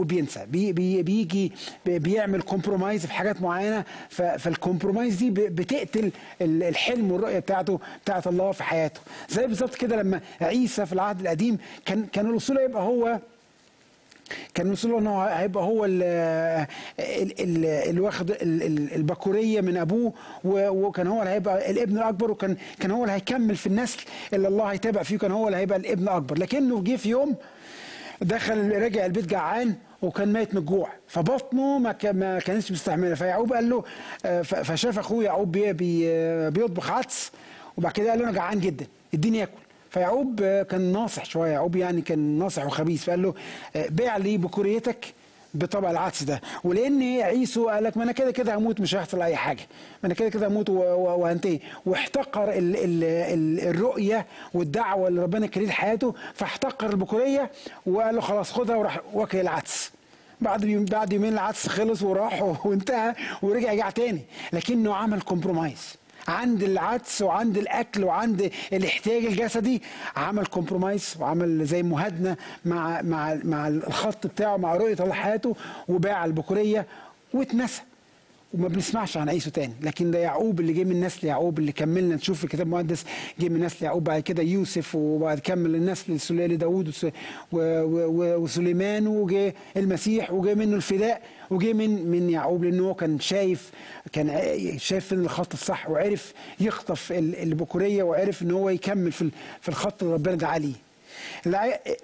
وبينسى 0.00 0.46
بي... 0.46 0.72
بي... 0.72 1.02
بيجي 1.02 1.52
بيعمل 1.86 2.42
compromise 2.42 3.06
في 3.06 3.12
حاجات 3.12 3.42
معينة. 3.42 3.84
فال 4.10 4.28
compromise 4.28 5.16
دي 5.16 5.30
بتقتل 5.30 6.10
الحلم 6.42 7.12
والرؤية 7.12 7.38
بتاعته 7.38 7.80
بتاعت 8.04 8.26
الله 8.26 8.52
في 8.52 8.62
حياته 8.62 9.00
زي 9.30 9.46
بالظبط 9.46 9.74
كده 9.74 9.96
لما 9.96 10.20
عيسو 10.40 10.86
في 10.86 10.92
العهد 10.92 11.20
القديم 11.20 11.58
كان 11.84 12.06
كان 12.06 12.26
الوصول 12.26 12.56
يبقى 12.58 12.82
هو 12.82 13.20
كان 14.54 14.70
وصلوا 14.70 15.00
انه 15.00 15.22
هيبقى 15.22 15.64
هو 15.64 15.84
اللي 15.84 16.66
واخد 18.00 18.36
البكورية 18.96 19.60
من 19.60 19.76
أبوه 19.76 20.12
وكان 20.44 21.06
هو 21.06 21.20
اللي 21.20 21.30
هيبقى 21.30 21.70
الابن 21.70 21.98
الأكبر 21.98 22.30
وكان 22.30 22.56
كان 22.80 22.90
هو 22.90 23.02
اللي 23.02 23.12
هيكمل 23.14 23.56
في 23.56 23.66
النسل 23.66 23.98
اللي 24.32 24.48
الله 24.48 24.64
هيتابع 24.64 25.02
فيه 25.02 25.18
كان 25.18 25.30
هو 25.32 25.46
اللي 25.46 25.56
هيبقى 25.58 25.78
الابن 25.78 26.02
الأكبر. 26.02 26.38
لكنه 26.38 26.82
جه 26.82 26.96
في 26.96 27.08
يوم 27.08 27.36
دخل 28.20 28.82
رجع 28.82 29.06
البيت 29.06 29.26
جعان 29.26 29.74
وكان 30.02 30.32
ميت 30.32 30.54
من 30.54 30.60
الجوع. 30.60 30.88
فبطنه 31.08 31.78
ما 31.78 31.96
ما 32.12 32.38
كانتش 32.38 32.72
مستحملة. 32.72 33.14
فيعقوب 33.14 33.52
قال 33.52 33.70
له 33.70 33.84
فشاف 34.42 34.98
أخوه 34.98 35.24
يعقوب 35.24 35.52
بي 35.52 35.72
بي 35.72 36.50
بيطبخ 36.50 36.90
عدس 36.90 37.32
وبعد 37.76 37.92
كده 37.92 38.10
قال 38.10 38.18
له 38.18 38.24
أنا 38.24 38.32
جعان 38.32 38.60
جدا 38.60 38.86
اديني 39.14 39.42
آكل. 39.42 39.52
فيعقوب 39.92 40.40
كان 40.70 40.92
ناصح 40.92 41.24
شوية. 41.24 41.50
يعقوب 41.50 41.76
يعني 41.76 42.00
كان 42.02 42.38
ناصح 42.38 42.66
وخبيث 42.66 43.04
فقال 43.04 43.22
له 43.22 43.34
بيع 43.74 44.16
لي 44.16 44.36
بكوريتك 44.38 45.06
بطبع 45.54 45.90
العدس 45.90 46.22
ده. 46.22 46.40
ولأن 46.64 47.02
عيسو 47.20 47.68
قال 47.68 47.84
لك 47.84 47.96
ما 47.96 48.02
أنا 48.04 48.12
كده 48.12 48.30
كده 48.30 48.54
هموت 48.56 48.80
مش 48.80 48.94
هيحصل 48.94 49.22
أي 49.22 49.36
حاجة. 49.36 49.62
ما 50.02 50.06
أنا 50.06 50.14
كده 50.14 50.28
كده 50.28 50.46
هموت 50.48 50.70
وهنتهي. 50.70 51.58
واحتقر 51.86 52.44
ال 52.50 52.76
ال 52.76 53.04
ال 53.04 53.60
الرؤية 53.68 54.26
والدعوة 54.54 55.08
اللي 55.08 55.22
ربنا 55.22 55.46
كريم 55.46 55.70
حياته. 55.70 56.14
فاحتقر 56.34 56.90
البكورية 56.90 57.50
وقال 57.86 58.14
له 58.14 58.20
خلاص 58.20 58.52
خدها 58.52 58.76
وراح 58.76 59.00
واكل 59.12 59.38
العدس. 59.40 59.90
بعد 60.40 60.66
بعد 60.66 61.12
يومين 61.12 61.32
العدس 61.32 61.68
خلص 61.68 62.02
وراح 62.02 62.42
وانتهى 62.66 63.14
ورجع 63.42 63.74
جاع 63.74 63.90
تاني. 63.90 64.22
لكنه 64.52 64.94
عمل 64.94 65.20
compromise 65.20 66.01
عند 66.28 66.62
العدس 66.62 67.22
وعند 67.22 67.58
الأكل 67.58 68.04
وعند 68.04 68.50
الاحتياج 68.72 69.24
الجسدي 69.24 69.82
عمل 70.16 70.46
compromise 70.46 71.16
وعمل 71.20 71.64
زي 71.64 71.82
مهادنة 71.82 72.36
مع 72.64 73.02
مع 73.02 73.38
مع 73.44 73.68
الخط 73.68 74.26
بتاعه 74.26 74.56
مع 74.56 74.76
رؤية 74.76 74.96
الله 75.00 75.12
حياته 75.14 75.56
وباع 75.88 76.24
البكورية 76.24 76.86
واتنسى. 77.34 77.82
وما 78.54 78.68
بنسمعش 78.68 79.16
عن 79.16 79.28
عيسو 79.28 79.50
تاني 79.50 79.72
لكن 79.82 80.10
ده 80.10 80.18
يعقوب 80.18 80.60
اللي 80.60 80.72
جه 80.72 80.84
من 80.84 81.00
نسل 81.00 81.26
يعقوب 81.26 81.58
اللي 81.58 81.72
كملنا 81.72 82.14
نشوف 82.14 82.38
في 82.38 82.44
الكتاب 82.44 82.66
المقدس 82.66 83.04
جه 83.40 83.48
من 83.48 83.60
نسل 83.64 83.84
يعقوب 83.84 84.04
بعد 84.04 84.22
كده 84.22 84.42
يوسف 84.42 84.94
وبعد 84.94 85.38
كمل 85.38 85.74
النسل 85.74 86.12
السلالي 86.12 86.56
داوود 86.56 86.92
وسليمان 87.52 89.06
وجه 89.06 89.54
المسيح 89.76 90.32
وجه 90.32 90.54
منه 90.54 90.76
الفداء 90.76 91.22
وجه 91.50 91.72
من 91.72 92.06
من 92.10 92.30
يعقوب 92.30 92.64
لأنه 92.64 92.88
هو 92.88 92.94
كان 92.94 93.20
شايف 93.20 93.70
كان 94.12 94.52
شايف 94.78 95.12
الخط 95.12 95.52
الصح 95.52 95.90
وعرف 95.90 96.32
يخطف 96.60 97.12
البكورية 97.12 98.02
وعرف 98.02 98.42
إن 98.42 98.50
هو 98.50 98.70
يكمل 98.70 99.12
في 99.12 99.30
في 99.60 99.68
الخط 99.68 100.02
اللي 100.02 100.14
ربنا 100.14 100.34
دعا 100.34 100.58
ليه. 100.58 100.74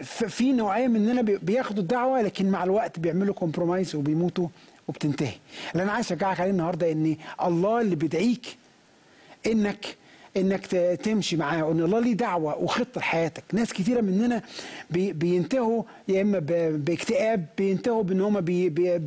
في 0.03 0.53
نوعية 0.53 0.87
مننا 0.87 1.23
بياخدوا 1.23 1.83
الدعوة 1.83 2.23
لكن 2.23 2.51
مع 2.51 2.65
الوقت 2.65 2.99
بيعملوا 2.99 3.35
compromise 3.35 3.95
وبيموتوا 3.95 4.49
وبتنتهي. 4.89 5.33
اللي 5.73 5.83
أنا 5.83 5.93
عايز 5.93 6.07
أشجعك 6.07 6.41
عليه 6.41 6.51
النهارده 6.51 6.93
إن 6.93 7.17
الله 7.45 7.81
اللي 7.81 7.97
بيدعيك 7.97 8.47
انك 9.47 9.87
إنك 10.37 10.67
تمشي 11.05 11.37
معاه 11.37 11.63
وإن 11.65 11.81
الله 11.81 12.01
ليه 12.01 12.13
دعوة 12.13 12.59
وخطة 12.59 12.99
لحياتك. 12.99 13.45
ناس 13.53 13.73
كتيرة 13.73 14.01
مننا 14.01 14.43
بي 14.91 15.13
بينتهوا 15.13 15.83
يا 16.09 16.23
إما 16.23 16.39
باكتئاب 16.71 17.47
بينتهوا 17.59 18.03
بإن 18.03 18.21
هم 18.21 18.41
بي 18.41 18.69
بي 18.69 18.99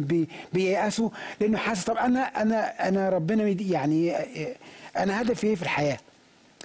بي 0.00 0.28
بييأسوا 0.52 1.10
لأنه 1.40 1.58
حاسس 1.58 1.84
طب 1.84 1.96
أنا 1.96 2.20
أنا 2.42 2.88
أنا 2.88 3.08
ربنا 3.10 3.56
يعني 3.60 4.12
أنا 4.96 5.22
هدفي 5.22 5.46
إيه 5.46 5.54
في 5.54 5.62
الحياة؟ 5.62 5.98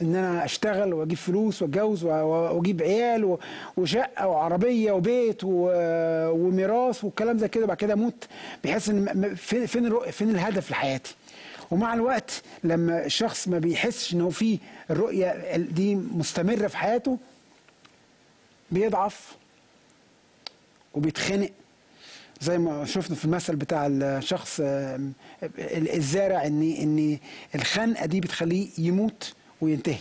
إن 0.01 0.15
أنا 0.15 0.45
أشتغل 0.45 0.93
وأجيب 0.93 1.17
فلوس 1.17 1.61
وأتجوز 1.61 2.03
وأجيب 2.03 2.81
عيال 2.81 3.37
وشقة 3.77 4.27
وعربية 4.27 4.91
وبيت 4.91 5.39
وميراث 5.43 7.03
والكلام 7.03 7.37
زي 7.37 7.47
كده 7.47 7.65
بعد 7.65 7.77
كده 7.77 7.93
أموت. 7.93 8.27
بيحس 8.63 8.89
إن 8.89 9.35
فين 9.35 9.65
فين 9.65 9.99
فين 10.11 10.29
الهدف 10.29 10.71
لحياتي؟ 10.71 11.15
ومع 11.71 11.93
الوقت 11.93 12.41
لما 12.63 13.05
الشخص 13.05 13.47
ما 13.47 13.59
بيحسش 13.59 14.13
إن 14.13 14.21
هو 14.21 14.29
في 14.29 14.59
الرؤية 14.89 15.57
دي 15.57 15.95
مستمرة 15.95 16.67
في 16.67 16.77
حياته 16.77 17.17
بيضعف 18.71 19.35
وبيتخنق. 20.93 21.49
زي 22.41 22.57
ما 22.57 22.85
شفنا 22.85 23.15
في 23.15 23.25
المثل 23.25 23.55
بتاع 23.55 23.87
الشخص 23.87 24.61
الزارع 25.59 26.45
ان 26.45 26.61
إن 26.61 27.17
الخنقة 27.55 28.05
دي 28.05 28.19
بتخليه 28.19 28.67
يموت. 28.77 29.33
وينتهي. 29.61 29.97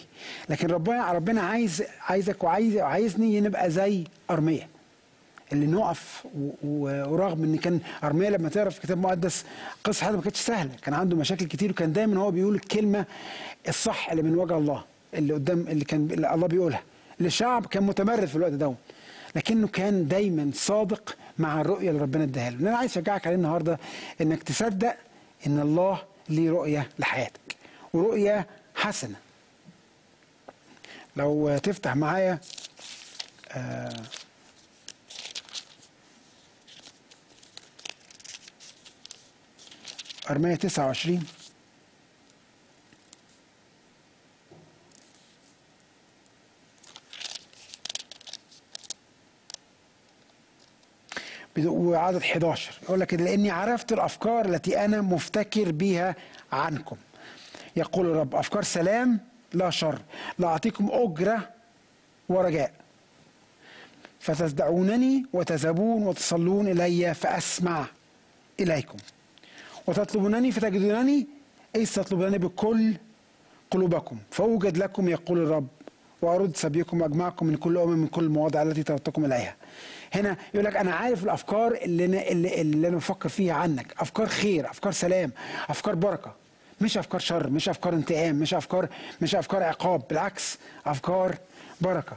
لكن 0.49 0.69
ربنا 0.69 1.13
ربنا 1.13 1.41
عايز 1.43 1.83
عايزك 2.09 2.45
وعايز 2.45 2.77
عايزني 2.77 3.41
نبقى 3.41 3.71
زي 3.71 4.05
ارميه 4.31 4.69
اللي 5.53 5.67
نقف 5.67 6.27
ورغم 6.65 7.45
إن 7.45 7.57
كان 7.57 7.81
ارميه 8.05 8.29
لما 8.29 8.49
تقرا 8.49 8.71
في 8.71 8.77
الكتاب 8.77 8.97
المقدس 8.97 9.45
قصة 9.85 10.01
حياته 10.05 10.17
ما 10.17 10.23
كانتش 10.23 10.41
سهلة. 10.41 10.71
كان 10.83 10.95
عنده 10.95 11.17
مشاكل 11.17 11.47
كتير 11.47 11.71
وكان 11.71 11.93
دايما 11.93 12.21
هو 12.21 12.31
بيقول 12.31 12.55
الكلمة 12.55 13.05
الصح 13.69 14.11
اللي 14.11 14.23
من 14.23 14.37
وجه 14.39 14.57
الله 14.59 14.85
اللي 15.15 15.35
قدام 15.35 15.61
اللي 15.69 15.85
كان 15.85 16.09
اللي 16.11 16.35
الله 16.35 16.47
بيقولها. 16.47 16.83
للشعب 17.21 17.67
كان 17.67 17.83
متمرد 17.83 18.25
في 18.25 18.37
الوقت 18.37 18.53
ده 18.53 18.75
لكنه 19.37 19.69
كان 19.69 20.09
دايما 20.09 20.51
صادق 20.55 21.17
مع 21.39 21.61
الرؤية 21.61 21.91
اللي 21.91 22.03
ربنا 22.03 22.25
اداها 22.25 22.51
له. 22.51 22.69
أنا 22.69 22.77
عايز 22.77 22.91
أشجعك 22.91 23.27
عليه 23.27 23.37
النهارده 23.37 23.79
إنك 24.21 24.43
تصدق 24.43 24.97
إن 25.47 25.61
الله 25.61 25.99
ليه 26.29 26.51
رؤية 26.51 26.89
لحياتك. 26.99 27.57
ورؤية 27.93 28.47
حسنة. 28.75 29.15
لو 31.17 31.59
تفتح 31.59 31.97
معايا 31.97 32.39
آه 33.53 33.93
أرمية 40.31 40.55
29 40.55 41.25
وعدد 51.59 52.23
11 52.23 52.79
يقول 52.83 53.01
لك 53.01 53.15
لأني 53.15 53.51
عرفت 53.51 53.93
الأفكار 53.93 54.45
التي 54.45 54.85
أنا 54.85 55.01
مفتكر 55.01 55.73
بها 55.73 56.17
عنكم. 56.53 56.97
يقول 57.77 58.07
الرب 58.07 58.35
أفكار 58.35 58.63
سلام 58.63 59.21
لا 59.53 59.71
شر 59.71 59.99
لا 60.39 60.47
أعطيكم 60.49 60.89
أجرة 60.93 61.49
ورجاء. 62.29 62.73
فتدعونني 64.21 65.27
وتذهبون 65.33 66.03
وتصلون 66.03 66.69
إلي 66.69 67.15
فأسمع 67.15 67.87
إليكم. 68.61 68.99
وتطلبونني 69.87 70.53
فتجدونني 70.53 71.27
إذ 71.77 71.95
تطلبونني 71.95 72.39
بكل 72.39 72.95
قلوبكم. 73.71 74.19
فأوجد 74.31 74.77
لكم 74.77 75.09
يقول 75.09 75.39
الرب 75.39 75.67
وأرد 76.23 76.57
سبيكم 76.57 77.01
وأجمعكم 77.01 77.47
من 77.47 77.57
كل 77.57 77.79
أمم 77.79 77.99
من 77.99 78.07
كل 78.07 78.25
المواضع 78.25 78.63
التي 78.63 78.83
تردتكم 78.83 79.25
إليها. 79.25 79.57
هنا 80.15 80.37
يقول 80.55 80.67
لك 80.67 80.77
أنا 80.77 80.95
عارف 80.95 81.25
الأفكار 81.25 81.75
اللي 81.75 82.05
أنا, 82.05 82.29
اللي, 82.29 82.61
اللي 82.61 82.89
أنا 82.89 82.97
بفكر 82.97 83.29
فيها 83.29 83.55
عنك. 83.55 83.95
أفكار 83.99 84.27
خير 84.27 84.71
أفكار 84.71 84.93
سلام 84.93 85.33
أفكار 85.69 85.95
بركة. 85.95 86.40
مش 86.81 86.99
أفكار 86.99 87.21
شر 87.21 87.51
مش 87.51 87.69
أفكار 87.69 87.93
انتقام 87.95 88.35
مش 88.37 88.55
أفكار 88.55 88.89
مش 89.23 89.35
أفكار 89.35 89.63
عقاب 89.63 90.03
بالعكس 90.11 90.59
أفكار 90.87 91.35
بركة. 91.81 92.17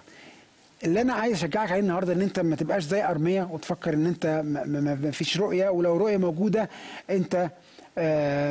اللي 0.83 1.01
أنا 1.01 1.13
عايز 1.13 1.33
أشجعك 1.33 1.71
عليه 1.71 1.81
النهارده 1.81 2.13
إن 2.13 2.21
أنت 2.21 2.39
ما 2.39 2.55
تبقاش 2.55 2.83
زي 2.83 3.03
أرمية 3.03 3.43
وتفكر 3.51 3.93
إن 3.93 4.05
أنت 4.05 4.41
ما 4.65 5.11
فيش 5.11 5.37
رؤية 5.37 5.69
ولو 5.69 5.97
رؤية 5.97 6.17
موجودة 6.17 6.69
أنت 7.09 7.49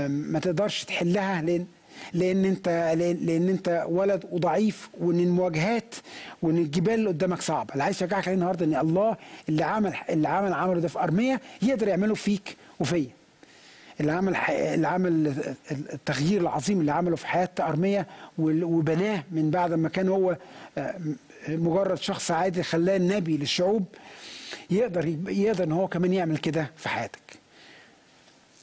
ما 0.08 0.40
تقدرش 0.42 0.84
تحلها 0.84 1.42
لأن 1.42 1.66
لأن 2.12 2.44
أنت 2.44 2.68
لأن 2.98 3.48
أنت 3.48 3.84
ولد 3.88 4.24
وضعيف 4.32 4.88
وإن 5.00 5.20
المواجهات 5.20 5.94
وإن 6.42 6.58
الجبال 6.58 6.94
اللي 6.94 7.08
قدامك 7.08 7.42
صعبة. 7.42 7.72
اللي 7.72 7.84
عايز 7.84 7.96
اشجعك 7.96 8.28
عليه 8.28 8.36
النهارده 8.36 8.66
إن 8.66 8.76
الله 8.76 9.16
اللي 9.48 9.64
عمل 9.64 9.94
اللي 10.10 10.28
عمل 10.28 10.52
عمله 10.52 10.80
ده 10.80 10.88
في 10.88 10.98
أرمية 10.98 11.40
يقدر 11.62 11.88
يعمله 11.88 12.14
فيك 12.14 12.56
وفيا. 12.80 13.06
اللي 14.02 14.12
عمل 14.12 14.36
اللي 14.48 14.88
عمل 14.88 15.44
التغيير 15.70 16.40
العظيم 16.40 16.80
اللي 16.80 16.92
عمله 16.92 17.16
في 17.16 17.26
حياة 17.26 17.48
أرمية 17.60 18.06
وبناه 18.38 19.24
من 19.30 19.50
بعد 19.50 19.72
ما 19.72 19.88
كان 19.88 20.08
هو 20.08 20.36
مجرد 21.48 21.98
شخص 21.98 22.30
عادي 22.30 22.62
خلاه 22.62 22.96
النبي 22.96 23.36
للشعوب 23.36 23.84
يقدر 24.70 25.06
يقدر 25.28 25.64
إن 25.64 25.72
هو 25.72 25.88
كمان 25.88 26.12
يعمل 26.12 26.38
كده 26.38 26.70
في 26.76 26.88
حياتك. 26.88 27.20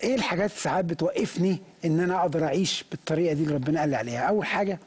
إيه 0.03 0.15
الحاجات 0.15 0.51
ساعات 0.51 0.85
بتوقفني 0.85 1.59
إن 1.85 1.99
أنا 1.99 2.21
أقدر 2.21 2.43
أعيش 2.45 2.85
بالطريقة 2.91 3.33
دي 3.33 3.43
اللي 3.43 3.53
ربنا 3.55 3.79
قال 3.79 3.89
لي 3.89 3.95
عليها؟ 3.95 4.21
أول 4.21 4.45
حاجة 4.45 4.79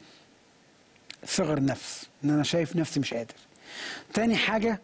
صغر 1.25 1.63
نفس 1.63 2.05
إن 2.23 2.29
أنا 2.29 2.43
شايف 2.43 2.75
نفسي 2.75 2.99
مش 2.99 3.13
قادر. 3.13 3.33
تاني 4.13 4.35
حاجة 4.35 4.79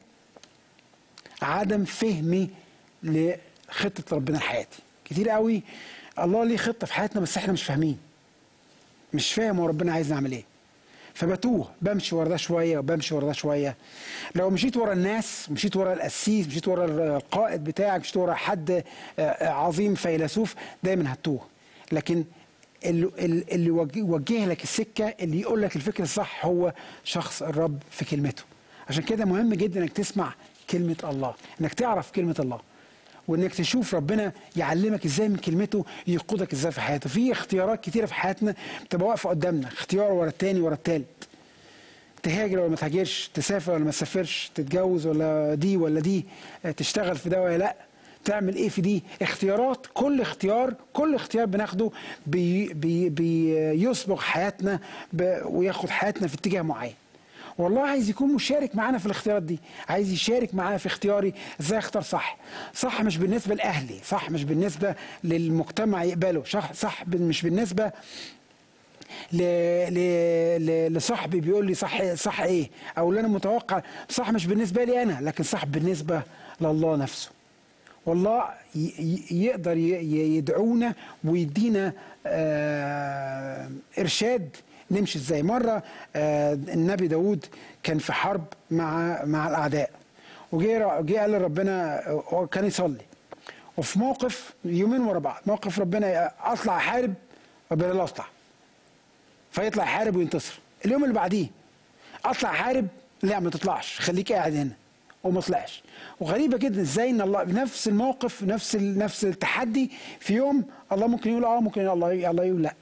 عدم 1.42 1.86
فهمي 1.86 2.50
لخطة 3.04 4.16
ربنا 4.16 4.38
لحياتي. 4.38 4.80
كتير 5.10 5.30
قوي. 5.30 5.62
الله 6.20 6.44
ليه 6.46 6.58
خطة 6.58 6.88
في 6.88 6.94
حياتنا 6.94 7.22
بس 7.22 7.38
إحنا 7.38 7.54
مش 7.54 7.64
فاهمين. 7.64 7.98
مش 9.14 9.34
فاهم 9.34 9.60
هو 9.60 9.66
ربنا 9.68 9.94
عايز 9.94 10.12
نعمل 10.14 10.32
إيه. 10.32 10.44
فبتوه. 11.14 11.70
بمشي 11.82 12.16
ورا 12.16 12.30
ده 12.30 12.38
شوية 12.38 12.78
وبمشي 12.78 13.16
ورا 13.16 13.26
ده 13.26 13.34
شوية. 13.34 13.76
لو 14.36 14.50
مشيت 14.50 14.78
ورا 14.78 14.94
الناس 14.94 15.52
مشيت 15.52 15.76
ورا 15.76 15.94
القسيس 15.94 16.48
مشيت 16.48 16.68
ورا 16.68 16.86
القائد 17.18 17.64
بتاعك 17.64 18.02
مشيت 18.02 18.18
ورا 18.18 18.34
حد 18.34 18.84
عظيم 19.42 19.96
فيلسوف 19.96 20.56
دايما 20.84 21.14
هتوه. 21.14 21.40
لكن 21.92 22.24
اللي, 22.86 23.12
اللي 23.52 23.66
يوجه 23.96 24.46
لك 24.46 24.64
السكة 24.64 25.16
اللي 25.22 25.40
يقول 25.40 25.62
لك 25.62 25.76
الفكر 25.76 26.04
الصح 26.04 26.46
هو 26.46 26.74
شخص 27.04 27.44
الرب 27.44 27.80
في 27.92 28.06
كلمته. 28.06 28.44
عشان 28.90 29.04
كده 29.04 29.26
مهم 29.26 29.54
جدا 29.54 29.82
إنك 29.82 29.94
تسمع 29.94 30.34
كلمة 30.70 30.96
الله. 31.04 31.34
إنك 31.62 31.74
تعرف 31.74 32.12
كلمة 32.12 32.36
الله. 32.40 32.60
وإنك 33.30 33.56
تشوف 33.56 33.96
ربنا 33.96 34.32
يعلمك 34.56 35.06
إزاي 35.06 35.30
من 35.30 35.36
كلمته 35.38 35.86
يقودك 36.08 36.54
إزاي 36.54 36.72
في 36.72 36.82
حياته 36.82 37.10
في 37.10 37.32
اختيارات 37.32 37.84
كتيرة 37.84 38.06
في 38.06 38.14
حياتنا 38.14 38.56
بتبقى 38.86 39.08
واقفة 39.08 39.30
قدامنا. 39.30 39.68
اختيار 39.68 40.12
ورا 40.12 40.28
التاني 40.30 40.60
ورا 40.60 40.74
التالت. 40.74 41.06
تهاجر 42.24 42.60
ولا 42.60 42.70
ما 42.70 42.76
تهاجرش 42.76 43.30
تسافر 43.34 43.72
ولا 43.74 43.84
ما 43.84 43.92
تسافرش 43.92 44.52
تتجوز 44.56 45.08
ولا 45.08 45.56
دي 45.56 45.78
ولا 45.78 46.00
دي 46.00 46.26
تشتغل 46.78 47.18
في 47.18 47.30
ده 47.30 47.42
ولا 47.42 47.58
لأ 47.58 47.76
تعمل 48.26 48.56
إيه 48.56 48.70
في 48.70 48.82
دي. 48.82 49.04
اختيارات 49.22 49.88
كل 49.94 50.22
اختيار 50.22 50.74
كل 50.94 51.16
اختيار 51.16 51.46
بناخده 51.46 51.92
بي 52.28 52.74
بي 52.74 53.10
بيسبق 53.10 54.20
حياتنا 54.20 54.80
وياخد 55.46 55.90
حياتنا 55.90 56.28
في 56.28 56.36
اتجاه 56.36 56.62
معين. 56.62 56.94
والله 57.58 57.82
عايز 57.82 58.10
يكون 58.10 58.34
مشارك 58.34 58.76
معانا 58.76 58.98
في 58.98 59.06
الاختيارات 59.06 59.44
دي. 59.44 59.60
عايز 59.90 60.12
يشارك 60.12 60.56
معانا 60.56 60.78
في 60.78 60.86
اختياري. 60.86 61.34
إزاي 61.62 61.80
اختار 61.80 62.04
صح؟ 62.04 62.38
صح 62.74 63.02
مش 63.02 63.18
بالنسبة 63.18 63.56
لأهلي. 63.56 64.00
صح 64.06 64.32
مش 64.32 64.44
بالنسبة 64.44 64.96
للمجتمع 65.24 66.04
يقبله. 66.04 66.44
صح, 66.44 66.74
صح 66.74 67.08
مش 67.08 67.42
بالنسبة 67.42 67.92
ل... 69.34 69.42
ل... 69.94 70.94
لصاحبي 70.94 71.40
بيقول 71.40 71.66
لي 71.66 71.74
صح 71.74 72.14
صح 72.14 72.42
إيه؟ 72.42 72.70
أو 72.98 73.10
اللي 73.10 73.20
أنا 73.20 73.28
متوقع. 73.28 73.82
صح 74.10 74.32
مش 74.32 74.46
بالنسبة 74.48 74.84
لي 74.84 75.04
أنا 75.04 75.20
لكن 75.22 75.44
صح 75.44 75.66
بالنسبة 75.66 76.22
لله 76.62 76.96
نفسه. 76.96 77.30
والله. 78.06 78.44
يقدر. 79.32 79.78
يدعونا 79.78 80.94
ويدينا 81.24 81.94
آه... 82.26 83.70
إرشاد 84.00 84.56
نمشي 84.92 85.20
إزاي. 85.20 85.44
مرة 85.44 85.84
آه 86.16 86.54
النبي 86.54 87.08
داود 87.08 87.46
كان 87.84 87.98
في 87.98 88.14
حرب 88.14 88.44
مع 88.72 89.20
مع 89.26 89.48
الأعداء 89.48 89.92
وجه 90.52 91.02
جه 91.02 91.20
قال 91.20 91.32
لربنا 91.32 92.04
هو 92.08 92.48
كان 92.48 92.66
يصلي. 92.66 93.02
وفي 93.78 94.00
موقف 94.00 94.54
يومين 94.66 95.02
ورا 95.02 95.20
بعض 95.20 95.42
موقف 95.46 95.80
ربنا 95.80 96.32
أطلع 96.44 96.78
احارب 96.78 97.14
ربنا 97.72 97.94
لا 97.94 98.04
اطلع 98.04 98.26
فيطلع 99.52 99.84
يحارب 99.84 100.16
وينتصر. 100.16 100.60
اليوم 100.86 101.04
اللي 101.04 101.16
بعديه 101.16 101.48
أطلع 102.26 102.50
احارب 102.50 102.88
لا 103.24 103.40
ما 103.40 103.50
تطلعش. 103.50 104.00
خليك 104.00 104.32
قاعد 104.32 104.54
هنا 104.56 104.72
وما 105.24 105.42
طلعش 105.42 105.84
وغريبة 106.20 106.58
جدا 106.58 106.82
إزاي 106.82 107.10
إن 107.10 107.22
الله 107.22 107.44
بنفس 107.44 107.88
الموقف 107.88 108.44
نفس 108.44 108.76
نفس 108.76 109.26
التحدي 109.26 109.92
في 110.20 110.34
يوم 110.34 110.64
الله 110.92 111.08
ممكن 111.08 111.32
يقول 111.32 111.46
آه 111.46 111.60
ممكن 111.60 111.90
الله 111.90 112.30
الله 112.30 112.44
يقول 112.44 112.64
لا. 112.64 112.74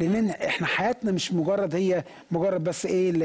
لأن 0.00 0.28
إحنا 0.30 0.66
حياتنا 0.66 1.12
مش 1.12 1.32
مجرد 1.32 1.74
هي 1.74 2.04
مجرد 2.30 2.64
بس 2.64 2.86
إيه 2.86 3.10
ال 3.10 3.22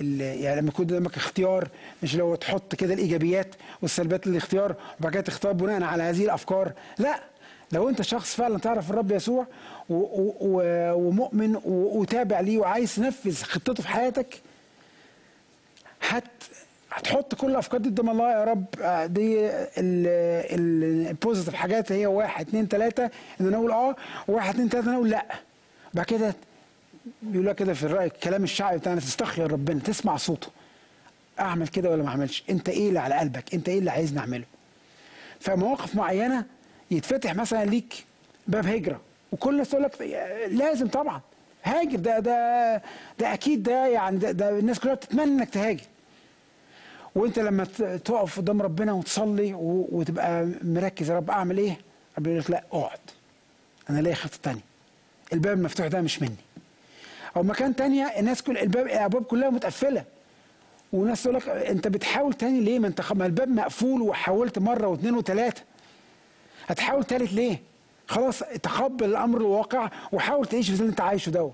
ال 0.00 0.20
يعني 0.20 0.60
لما 0.60 0.68
يكون 0.68 0.86
قدامك 0.86 1.16
اختيار 1.16 1.68
مش 2.02 2.16
لو 2.16 2.34
تحط 2.34 2.74
كده 2.74 2.94
الإيجابيات 2.94 3.54
والسلبيات 3.82 4.26
للاختيار 4.26 4.74
وبعد 5.00 5.12
كده 5.12 5.22
تختار 5.22 5.52
بناء 5.52 5.82
على 5.82 6.02
هذه 6.02 6.24
الأفكار. 6.24 6.72
لا 6.98 7.20
لو 7.72 7.88
أنت 7.88 8.02
شخص 8.02 8.34
فعلا 8.34 8.58
تعرف 8.58 8.90
الرب 8.90 9.12
يسوع 9.12 9.46
ومؤمن 9.90 11.60
وتابع 11.64 12.40
ليه 12.40 12.58
وعايز 12.58 12.94
تنفذ 12.94 13.42
خطته 13.42 13.82
في 13.82 13.88
حياتك 13.88 14.40
هت 16.08 16.24
هتحط 17.00 17.34
كل 17.34 17.50
الافكار 17.50 17.80
دي 17.80 17.88
قدام 17.88 18.10
الله 18.10 18.30
يا 18.32 18.44
رب. 18.44 18.64
دي 19.12 19.50
البوزيتيف 21.10 21.54
حاجات 21.54 21.92
هي 21.92 22.06
واحد 22.06 22.48
اتنين 22.48 22.68
تلاتة. 22.68 23.04
إن 23.40 23.46
أنا 23.46 23.56
أقول 23.56 23.70
آه 23.70 23.96
وواحد 24.28 24.54
اتنين 24.54 24.68
تلاتة 24.68 24.86
أنا 24.88 24.96
أقول 24.96 25.10
لأ. 25.10 25.26
بعد 25.94 26.04
كده 26.06 26.34
بيقول 27.22 27.46
لك 27.46 27.54
كده 27.56 27.74
في 27.74 27.82
الرأي 27.82 28.06
الكلام 28.06 28.44
الشعبي 28.44 28.78
بتاعنا 28.78 29.00
تستخير 29.00 29.52
ربنا 29.52 29.80
تسمع 29.80 30.16
صوته. 30.16 30.48
أعمل 31.40 31.68
كده 31.68 31.90
ولا 31.90 32.02
ما 32.02 32.08
أعملش؟ 32.08 32.44
أنت 32.50 32.68
إيه 32.68 32.88
اللي 32.88 32.98
على 33.00 33.14
قلبك؟ 33.14 33.54
أنت 33.54 33.68
إيه 33.68 33.78
اللي 33.78 33.90
عايز 33.90 34.14
نعمله 34.14 34.44
فمواقف 35.40 35.94
معينة 35.96 36.44
يتفتح 36.90 37.34
مثلا 37.34 37.64
ليك 37.64 38.04
باب 38.48 38.66
هجرة. 38.66 39.00
وكل 39.32 39.50
الناس 39.52 39.68
تقول 39.70 39.82
لك 39.82 40.00
لازم 40.50 40.88
طبعا. 40.88 41.20
هاجر 41.64 41.96
ده 41.98 42.18
ده 42.18 42.76
ده 43.18 43.34
أكيد 43.34 43.62
ده 43.62 43.86
يعني 43.86 44.18
ده, 44.18 44.30
ده 44.32 44.58
الناس 44.58 44.80
كلها 44.80 44.94
بتتمنى 44.94 45.24
إنك 45.24 45.50
تهاجر. 45.50 45.82
وانت 47.14 47.38
لما 47.38 47.64
تقف 48.04 48.38
قدام 48.38 48.62
ربنا 48.62 48.92
وتصلي 48.92 49.54
وتبقى 49.54 50.48
مركز 50.62 51.10
يا 51.10 51.16
رب 51.16 51.30
أعمل 51.30 51.58
إيه؟ 51.58 51.78
رب 52.18 52.26
يقول 52.26 52.38
لك 52.40 52.50
لا 52.50 52.64
أقعد 52.72 52.98
أنا 53.90 54.00
ليا 54.00 54.14
خطة 54.14 54.38
تانية 54.42 54.60
الباب 55.32 55.58
المفتوح 55.58 55.86
ده 55.86 56.00
مش 56.00 56.22
مني 56.22 56.36
أو 57.36 57.42
مكان 57.42 57.76
تانية 57.76 58.04
الناس 58.04 58.42
كل 58.42 58.58
الباب 58.58 58.86
الأبواب 58.86 59.24
كلها 59.24 59.50
متقفلة 59.50 60.04
وناس 60.92 61.22
تقول 61.22 61.34
لك 61.36 61.48
أنت 61.48 61.88
بتحاول 61.88 62.34
تاني 62.34 62.60
ليه؟ 62.60 62.78
ما 62.78 62.86
أنت 62.86 63.12
ما 63.12 63.26
الباب 63.26 63.48
مقفول 63.48 64.02
وحاولت 64.02 64.58
مرة 64.58 64.86
واثنين 64.86 65.14
وثلاثة 65.14 65.62
هتحاول 66.66 67.04
تالت 67.04 67.32
ليه؟ 67.32 67.60
خلاص 68.08 68.38
تقبل 68.38 69.04
الأمر 69.04 69.38
الواقع 69.38 69.90
وحاول 70.12 70.46
تعيش 70.46 70.70
في 70.70 70.80
اللي 70.80 70.90
أنت 70.90 71.00
عايشه 71.00 71.30
دوت 71.30 71.52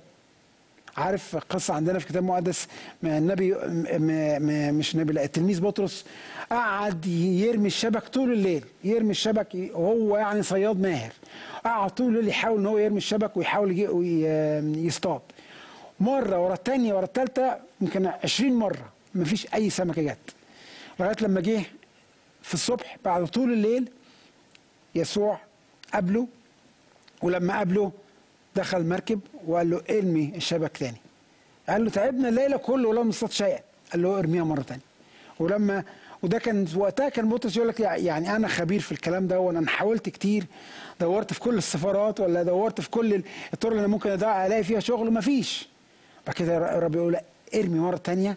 عارف 0.96 1.36
قصة 1.36 1.74
عندنا 1.74 1.98
في 1.98 2.06
كتاب 2.06 2.22
مقدس 2.24 2.68
النبي 3.04 3.54
مش 4.72 4.94
النبي 4.94 5.12
لا 5.12 5.24
التلميذ 5.24 5.60
بطرس 5.60 6.04
قعد 6.50 7.06
يرمي 7.06 7.66
الشبك 7.66 8.08
طول 8.08 8.32
الليل 8.32 8.64
يرمي 8.84 9.10
الشبك 9.10 9.48
وهو 9.54 10.16
يعني 10.16 10.42
صياد 10.42 10.80
ماهر 10.80 11.12
قعد 11.64 11.90
طول 11.90 12.08
الليل 12.08 12.28
يحاول 12.28 12.58
إن 12.60 12.66
هو 12.66 12.78
يرمي 12.78 12.98
الشبك 12.98 13.36
ويحاول 13.36 13.78
يصطاد. 14.78 15.20
مرة 16.00 16.38
ورا 16.44 16.54
الثانية 16.54 16.94
ورا 16.94 17.04
الثالثة 17.04 17.56
يمكن 17.80 18.06
20 18.24 18.52
مرة 18.52 18.92
مفيش 19.14 19.54
أي 19.54 19.70
سمكة 19.70 20.02
جت. 20.02 20.34
لغاية 21.00 21.16
لما 21.20 21.40
جه 21.40 21.62
في 22.42 22.54
الصبح 22.54 22.96
بعد 23.04 23.26
طول 23.26 23.52
الليل 23.52 23.88
يسوع 24.94 25.38
قابله 25.94 26.26
ولما 27.22 27.56
قابله 27.56 27.92
دخل 28.56 28.78
المركب 28.78 29.20
وقال 29.46 29.70
له 29.70 29.82
ارمي 29.90 30.32
الشبك 30.36 30.76
تاني. 30.76 30.96
قال 31.68 31.84
له 31.84 31.90
تعبنا 31.90 32.28
الليلة 32.28 32.56
كله 32.56 32.88
ولم 32.88 33.08
نصطاد 33.08 33.30
شيئا. 33.30 33.60
قال 33.92 34.02
له 34.02 34.18
ارميها 34.18 34.44
مرة 34.44 34.62
تانية. 34.62 34.82
ولما 35.38 35.84
وده 36.22 36.38
كان 36.38 36.66
وقتها 36.76 37.08
كان 37.08 37.28
بطرس 37.28 37.56
يقول 37.56 37.68
لك 37.68 37.80
يعني 37.80 38.36
أنا 38.36 38.48
خبير 38.48 38.80
في 38.80 38.92
الكلام 38.92 39.26
ده 39.26 39.40
وأنا 39.40 39.70
حاولت 39.70 40.08
كتير. 40.08 40.46
دورت 41.00 41.32
في 41.32 41.40
كل 41.40 41.58
السفارات 41.58 42.20
ولا 42.20 42.42
دورت 42.42 42.80
في 42.80 42.90
كل 42.90 43.22
الطرق 43.54 43.76
اللي 43.76 43.88
ممكن 43.88 44.10
ألاقي 44.10 44.64
فيها 44.64 44.80
شغل؟ 44.80 45.12
مفيش. 45.12 45.68
بعد 46.26 46.36
كده 46.36 46.78
الرب 46.78 46.94
يقول 46.94 47.16
ارمي 47.54 47.78
مرة 47.78 47.96
تانية. 47.96 48.36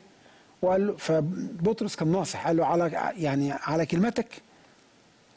وقال 0.62 0.88
له 0.88 0.98
فبطرس 0.98 1.96
كان 1.96 2.12
ناصح. 2.12 2.48
قال 2.48 2.58
له 2.58 2.66
على 2.66 3.12
يعني 3.18 3.52
على 3.52 3.86
كلمتك 3.86 4.28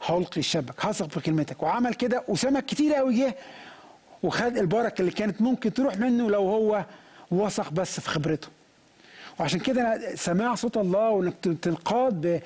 هلقي 0.05 0.39
الشبك. 0.39 0.85
هثق 0.85 1.07
في 1.07 1.19
كلمتك. 1.19 1.63
وعمل 1.63 1.93
كده 1.93 2.23
وسمك 2.27 2.65
كتير 2.65 2.93
قوي 2.93 3.15
جه. 3.15 3.35
وخد 4.23 4.57
البركة 4.57 5.01
اللي 5.01 5.11
كانت 5.11 5.41
ممكن 5.41 5.73
تروح 5.73 5.97
منه 5.97 6.29
لو 6.29 6.41
هو 6.49 6.85
وثق 7.31 7.71
بس 7.71 7.99
في 7.99 8.09
خبرته. 8.09 8.47
وعشان 9.39 9.59
كده 9.59 10.15
سماع 10.15 10.55
صوت 10.55 10.77
الله 10.77 11.09
وإنك 11.09 11.33
تنقاد 11.61 12.41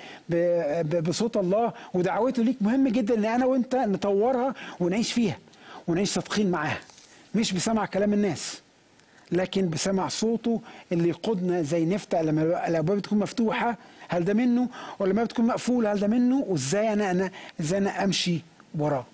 بصوت 1.08 1.38
الله 1.38 1.74
ودعوته 1.94 2.44
ليك 2.44 2.58
مهم 2.62 2.88
جدا 2.88 3.16
إن 3.16 3.26
أنا 3.26 3.46
وأنت 3.46 3.76
نطورها 3.76 4.54
ونعيش 4.80 5.14
فيها 5.14 5.38
ونعيش 5.88 6.10
صادقين 6.10 6.52
معاها 6.52 6.80
مش 7.36 7.54
بسمع 7.54 7.86
كلام 7.86 8.14
الناس 8.14 8.62
لكن 9.32 9.70
بسمع 9.70 10.08
صوته 10.08 10.62
اللي 10.92 11.10
يقودنا 11.10 11.62
زي 11.62 11.86
نفتح 11.86 12.20
لما 12.20 12.68
الأبواب 12.68 13.00
تكون 13.00 13.20
مفتوحة 13.20 13.78
هل 14.10 14.26
ده 14.26 14.34
منه؟ 14.34 14.70
ولا 15.00 15.14
ما 15.14 15.24
بتكون 15.24 15.46
مقفولة 15.48 15.92
هل 15.94 16.00
ده 16.00 16.08
منه؟ 16.08 16.44
وإزاي 16.48 16.94
أنا 16.94 17.12
أنا 17.12 17.32
إزاي 17.62 17.80
أنا 17.80 18.04
أمشي 18.04 18.42
وراه؟ 18.80 19.06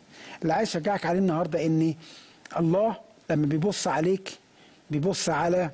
اللي 0.41 0.53
عايز 0.53 0.67
أشجعك 0.69 1.05
عليه 1.05 1.19
النهارده 1.19 1.65
ان 1.65 1.93
الله 2.59 2.95
لما 3.29 3.45
بيبص 3.45 3.87
عليك 3.87 4.29
بيبص 4.91 5.29
على 5.29 5.69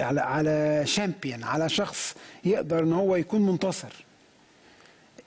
على 0.00 0.20
على 0.20 0.82
شامبيون 0.86 1.42
على 1.44 1.68
شخص 1.68 2.14
يقدر 2.44 2.82
إن 2.82 2.92
هو 2.92 3.16
يكون 3.16 3.46
منتصر. 3.46 4.04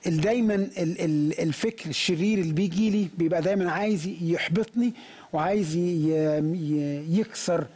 دايما 0.06 0.54
ال- 0.54 1.00
ال- 1.00 1.40
الفكر 1.40 1.90
الشرير 1.90 2.38
اللي 2.38 2.52
بيجي 2.52 2.90
لي 2.90 3.08
بيبقى 3.18 3.42
دايما 3.42 3.72
عايز 3.72 4.06
يحبطني 4.22 4.92
وعايز 5.32 5.76
يكسر 7.18 7.66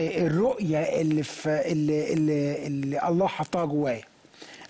الرؤية 0.00 0.78
اللي 0.78 1.22
في 1.22 1.72
اللي, 1.72 2.12
اللي 2.66 3.08
الله 3.08 3.26
حطها 3.26 3.64
جوايا. 3.64 4.02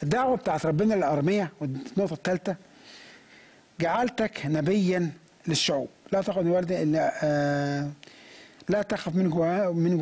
الدعوة 0.03 0.37
بتاعت 0.37 0.67
ربنا 0.67 0.95
للارميه 0.95 1.53
والنقطة 1.61 2.15
الثالثه 2.15 2.57
جعلتك 3.81 4.41
نبيا 4.47 5.11
للشعوب. 5.49 5.89
لا 6.13 6.21
تخف 6.23 6.39
من 6.39 6.51
ورد 6.51 6.73
إلا 6.73 7.13
آه 7.25 7.89
لا 8.69 8.83
تخف 8.83 9.15
من 9.15 9.31
جوا 9.31 9.71
من 9.73 9.97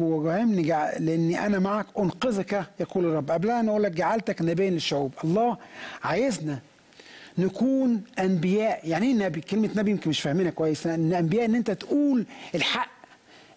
نجع- 0.56 0.98
لأني 0.98 1.46
أنا 1.46 1.58
معك 1.58 1.86
أنقذك 1.98 2.64
يقول 2.80 3.04
الرب. 3.04 3.30
قبلها 3.30 3.60
أنا 3.60 3.70
أقول 3.70 3.82
لك 3.82 3.92
جعلتك 3.92 4.42
نبيا 4.42 4.70
للشعوب. 4.70 5.12
الله 5.24 5.56
عايزنا 6.04 6.58
نكون 7.38 8.02
أنبياء. 8.18 8.88
يعني 8.88 9.06
إيه 9.06 9.14
نبي؟ 9.14 9.40
كلمة 9.40 9.70
نبي 9.76 9.90
يمكن 9.90 10.10
مش 10.10 10.20
فاهمينها 10.20 10.50
كويس. 10.50 10.86
إن 10.86 11.12
أنبياء 11.12 11.44
إن 11.44 11.54
أنت 11.54 11.70
تقول 11.70 12.26
الحق. 12.54 12.90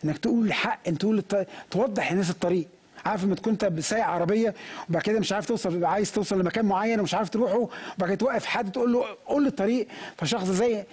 إنك 0.06 0.18
تقول 0.18 0.46
الحق 0.48 0.80
انت 0.88 1.02
تقول. 1.02 1.24
توضح 1.72 2.12
للناس 2.12 2.30
الطريق. 2.30 2.68
عارف 3.06 3.24
لما 3.24 3.36
تكون 3.36 3.58
انت 3.62 3.80
سايق 3.80 4.06
عربية 4.06 4.54
وبعد 4.90 5.02
كده 5.02 5.20
مش 5.20 5.34
عارف 5.34 5.46
توصل 5.46 5.86
عايز 5.86 6.12
توصل 6.12 6.40
لمكان 6.40 6.66
معين 6.66 7.00
ومش 7.00 7.14
عارف 7.14 7.30
تروحه 7.30 7.58
وبعد 7.58 8.10
كده 8.10 8.16
توقف 8.16 8.46
حد 8.46 8.72
تقول 8.72 8.94
له 8.94 9.06
قول 9.26 9.44
لي 9.44 9.50
الطريق. 9.50 9.88
فشخص 10.18 10.48
زي 10.48 10.84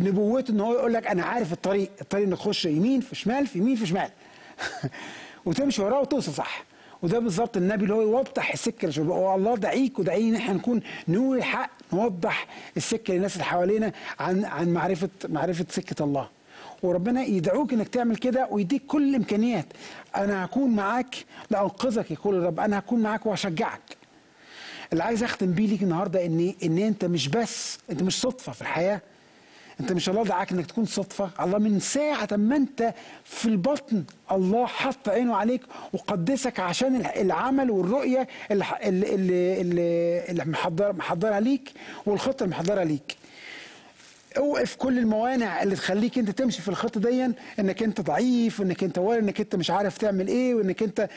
نبوته 0.00 0.52
ان 0.52 0.60
هو 0.60 0.72
يقول 0.72 0.92
لك 0.92 1.06
أنا 1.06 1.22
عارف 1.22 1.52
الطريق 1.52 1.90
الطريق 2.00 2.26
إنك 2.26 2.38
تخش 2.38 2.64
يمين 2.64 3.00
في 3.00 3.14
شمال 3.14 3.46
في 3.46 3.58
يمين 3.58 3.76
في 3.76 3.86
شمال. 3.86 4.10
وتمشي 5.46 5.82
وراه 5.82 6.00
وتوصل 6.00 6.32
صح. 6.32 6.64
وده 7.02 7.18
بالظبط 7.18 7.56
النبي 7.56 7.82
اللي 7.82 7.94
هو 7.94 8.02
يوضح 8.02 8.52
السكة 8.52 8.86
للشباب. 8.86 9.10
هو 9.10 9.34
الله 9.34 9.56
دعيك 9.56 9.98
ودعيني 9.98 10.28
إن 10.28 10.34
إحنا 10.34 10.54
نكون 10.54 10.80
نقول 11.08 11.38
الحق 11.38 11.70
نوضح 11.92 12.46
السكة 12.76 13.14
للناس 13.14 13.32
اللي 13.32 13.44
حوالينا 13.44 13.92
عن 14.18 14.44
عن 14.44 14.68
معرفة 14.68 15.08
معرفة 15.28 15.66
سكة 15.68 16.04
الله. 16.04 16.28
وربنا 16.82 17.22
يدعوك 17.24 17.72
إنك 17.72 17.88
تعمل 17.88 18.16
كده 18.16 18.48
ويديك 18.50 18.86
كل 18.86 19.08
الإمكانيات. 19.08 19.66
أنا 20.16 20.44
هكون 20.44 20.70
معاك 20.70 21.14
لأنقذك 21.50 22.10
يقول 22.10 22.34
الرب. 22.34 22.60
أنا 22.60 22.78
هكون 22.78 23.00
معاك 23.02 23.26
واشجعك 23.26 23.96
اللي 24.92 25.04
عايز 25.04 25.22
أختم 25.22 25.52
بيه 25.52 25.66
ليك 25.66 25.82
النهارده 25.82 26.26
إن 26.26 26.54
إن 26.64 26.78
أنت 26.78 27.04
مش 27.04 27.28
بس 27.28 27.78
أنت 27.90 28.02
مش 28.02 28.20
صدفة 28.20 28.52
في 28.52 28.60
الحياة. 28.62 29.00
أنت 29.80 29.92
مش 29.92 30.08
الله 30.08 30.24
دعاك 30.24 30.52
إنك 30.52 30.66
تكون 30.66 30.84
صدفة. 30.84 31.30
الله 31.40 31.58
من 31.58 31.80
ساعة 31.80 32.28
ما 32.32 32.56
أنت 32.56 32.94
في 33.24 33.46
البطن 33.48 34.04
الله 34.32 34.66
حط 34.66 35.08
عينه 35.08 35.36
عليك 35.36 35.62
وقدسك 35.92 36.60
عشان 36.60 36.96
الع- 36.96 37.14
العمل 37.16 37.70
والرؤية 37.70 38.28
اللي, 38.50 38.64
اللي, 38.84 40.24
اللي 40.30 40.44
محضر 40.44 40.92
محضرها 40.92 41.40
ليك 41.40 41.72
والخطة 42.06 42.44
اللي 42.44 42.54
محضرها 42.54 42.84
ليك. 42.84 43.16
أوقف 44.38 44.76
كل 44.76 44.98
الموانع 44.98 45.62
اللي 45.62 45.76
تخليك 45.76 46.18
أنت 46.18 46.30
تمشي 46.30 46.62
في 46.62 46.68
الخطة 46.68 47.00
دي 47.00 47.28
إنك 47.58 47.82
أنت 47.82 48.00
ضعيف 48.00 48.60
وإنك 48.60 48.84
أنت 48.84 48.98
ولا 48.98 49.18
إنك 49.18 49.40
أنت 49.40 49.56
مش 49.56 49.70
عارف 49.70 49.98
تعمل 49.98 50.28
إيه 50.28 50.54
وإنك 50.54 50.82
أنت 50.82 51.08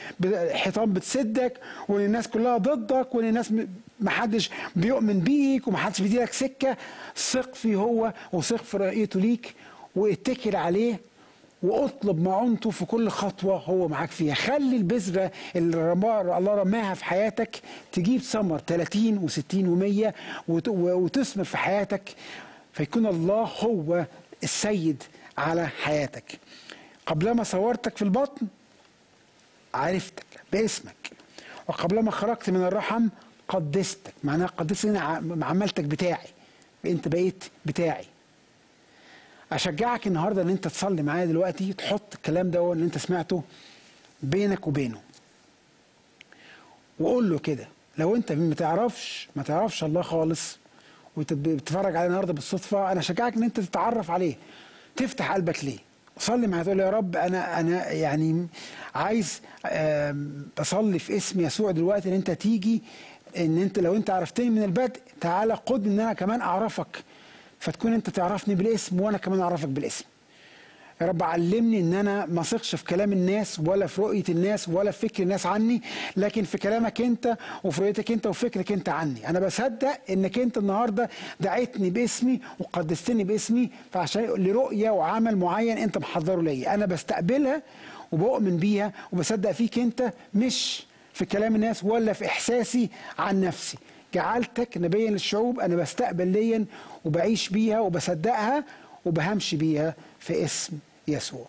حيطان 0.52 0.94
بتسدك 0.94 1.60
وإن 1.90 2.06
الناس 2.06 2.28
كلها 2.28 2.58
ضدك 2.58 3.16
وإن 3.16 3.28
الناس 3.28 3.54
محدش 4.00 4.50
بيؤمن 4.76 5.20
بيك 5.20 5.68
ومحدش 5.68 6.02
بيديلك 6.02 6.34
سكة. 6.34 6.78
ثق 7.16 7.56
فيه 7.56 7.76
هو 7.76 8.14
وثق 8.34 8.64
في 8.64 8.78
رؤيته 8.78 9.20
ليك 9.20 9.54
واتكل 9.96 10.56
عليه 10.56 11.00
واطلب 11.64 12.22
معونته 12.24 12.70
في 12.70 12.86
كل 12.86 13.10
خطوة 13.10 13.58
هو 13.58 13.88
معاك 13.88 14.12
فيها. 14.12 14.34
خلي 14.34 14.76
البذرة 14.78 15.32
اللي 15.56 15.92
رماها 15.92 16.38
الله 16.38 16.56
رماها 16.56 16.94
في 16.94 17.06
حياتك 17.06 17.56
تجيب 17.92 18.22
ثمر 18.22 18.62
30 18.68 19.28
و60 19.30 19.54
و100 19.56 20.14
وتثمر 20.70 21.44
في 21.44 21.58
حياتك. 21.58 22.02
فيكون 22.76 23.06
الله 23.06 23.44
هو 23.44 24.06
السيد 24.44 25.04
على 25.38 25.68
حياتك. 25.68 26.40
قبلما 27.06 27.44
صورتك 27.44 27.98
في 27.98 28.02
البطن 28.02 28.48
عرفتك 29.74 30.26
باسمك. 30.52 31.12
وقبلما 31.68 32.12
خرجت 32.12 32.50
من 32.50 32.64
الرحم 32.64 33.08
قدستك. 33.48 34.14
معناها 34.24 34.48
قدست 34.48 34.86
هنا 34.86 35.00
ع- 35.00 35.46
عملتك 35.46 35.84
بتاعي. 35.84 36.28
أنت 36.86 37.08
بقيت 37.08 37.44
بتاعي. 37.66 38.06
أشجعك 39.52 40.08
النهارده 40.08 40.42
إن 40.42 40.50
أنت 40.50 40.68
تصلي 40.68 41.02
معايا 41.04 41.26
دلوقتي 41.26 41.74
تحط 41.74 42.14
الكلام 42.16 42.52
ده 42.52 42.72
اللي 42.74 42.86
أنت 42.86 42.98
سمعته 42.98 43.44
بينك 44.24 44.68
وبينه. 44.68 45.02
وقول 47.00 47.30
له 47.30 47.40
كده 47.40 47.68
لو 47.98 48.16
أنت 48.16 48.32
ما 48.32 48.56
تعرفش 48.56 49.30
ما 49.36 49.44
تعرفش 49.44 49.84
الله 49.84 50.02
خالص 50.02 50.58
وبتتفرج 51.18 51.96
عليه 51.96 52.08
النهارده 52.08 52.34
بالصدفة 52.34 52.92
أنا 52.92 53.00
أشجعك 53.00 53.36
إن 53.36 53.44
أنت 53.44 53.60
تتعرف 53.60 54.12
عليه. 54.12 54.36
تفتح 54.96 55.32
قلبك 55.34 55.64
ليه؟ 55.66 55.78
صلي 56.20 56.48
معايا 56.48 56.64
تقول 56.64 56.80
يا 56.80 56.90
رب 56.90 57.16
أنا 57.16 57.60
أنا 57.60 57.92
يعني 57.92 58.48
عايز 58.96 59.42
أصلي 60.60 61.00
في 61.00 61.18
اسم 61.18 61.42
يسوع 61.42 61.72
دلوقتي 61.72 62.10
إن 62.10 62.14
أنت 62.14 62.32
تيجي 62.32 62.84
إن 63.38 63.58
أنت 63.58 63.80
لو 63.80 63.96
أنت 63.96 64.10
عرفتني 64.10 64.50
من 64.50 64.64
البدء 64.64 65.00
تعالى 65.22 65.54
قد 65.54 65.86
إن 65.88 66.00
أنا 66.00 66.14
كمان 66.14 66.42
أعرفك. 66.42 67.04
فتكون 67.60 67.94
أنت 67.94 68.10
تعرفني 68.10 68.56
بالاسم 68.56 69.02
وأنا 69.02 69.18
كمان 69.18 69.40
أعرفك 69.40 69.68
بالاسم. 69.68 70.06
يا 71.02 71.06
رب 71.06 71.24
علمني 71.24 71.80
إن 71.80 71.94
أنا 71.94 72.26
ما 72.26 72.42
أثقش 72.42 72.76
في 72.76 72.84
كلام 72.84 73.12
الناس 73.14 73.60
ولا 73.66 73.88
في 73.88 74.02
رؤية 74.02 74.24
الناس 74.30 74.70
ولا 74.70 74.92
في 74.92 75.08
فكر 75.08 75.24
الناس 75.24 75.46
عني 75.46 75.82
لكن 76.18 76.44
في 76.44 76.58
كلامك 76.58 77.02
أنت 77.02 77.38
وفي 77.64 77.82
رؤيتك 77.82 78.12
أنت 78.12 78.28
وفكرك 78.28 78.72
أنت 78.72 78.90
عني. 78.90 79.30
أنا 79.30 79.40
بصدق 79.40 80.00
إنك 80.10 80.40
أنت 80.40 80.58
النهارده 80.58 81.10
دعيتني 81.40 81.90
باسمي 81.90 82.40
وقدستني 82.60 83.24
باسمي 83.24 83.70
فعشان 83.92 84.24
لرؤية 84.24 84.90
وعمل 84.90 85.38
معين 85.38 85.78
أنت 85.78 85.98
محضره 85.98 86.42
ليا. 86.42 86.74
أنا 86.74 86.86
بستقبلها 86.86 87.62
وبؤمن 88.12 88.58
بيها 88.58 88.92
وبصدق 89.14 89.52
فيك 89.52 89.80
أنت 89.80 90.14
مش 90.34 90.86
في 91.14 91.26
كلام 91.26 91.56
الناس 91.56 91.84
ولا 91.84 92.14
في 92.14 92.26
إحساسي 92.26 92.90
عن 93.20 93.42
نفسي. 93.42 93.78
جعلتك 94.14 94.78
نبيا 94.78 95.12
للشعوب 95.12 95.60
أنا 95.60 95.76
بستقبل 95.76 96.28
ليا 96.28 96.66
وبعيش 97.06 97.50
بيها 97.50 97.80
وبصدقها 97.80 98.64
وبهمشي 99.06 99.58
بيها. 99.58 99.96
في 100.26 100.46
اسم 100.46 100.80
يسوع. 101.08 101.46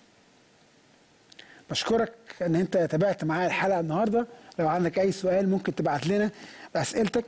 بشكرك 1.70 2.12
إن 2.42 2.56
أنت 2.56 2.76
تابعت 2.76 3.24
معايا 3.24 3.46
الحلقة 3.46 3.80
النهارده. 3.80 4.26
لو 4.58 4.68
عندك 4.68 4.98
أي 4.98 5.12
سؤال 5.12 5.48
ممكن 5.50 5.74
تبعت 5.74 6.06
لنا 6.06 6.30
أسئلتك 6.76 7.24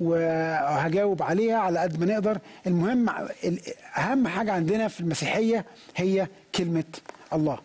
وهجاوب 0.00 1.22
عليها 1.22 1.56
على 1.58 1.78
قد 1.78 2.00
ما 2.00 2.06
نقدر. 2.06 2.38
المهم 2.66 3.08
ال- 3.44 3.60
أهم 3.98 4.28
حاجة 4.28 4.52
عندنا 4.52 4.88
في 4.88 5.00
المسيحية 5.00 5.64
هي 5.96 6.26
كلمة 6.54 6.84
الله. 7.32 7.58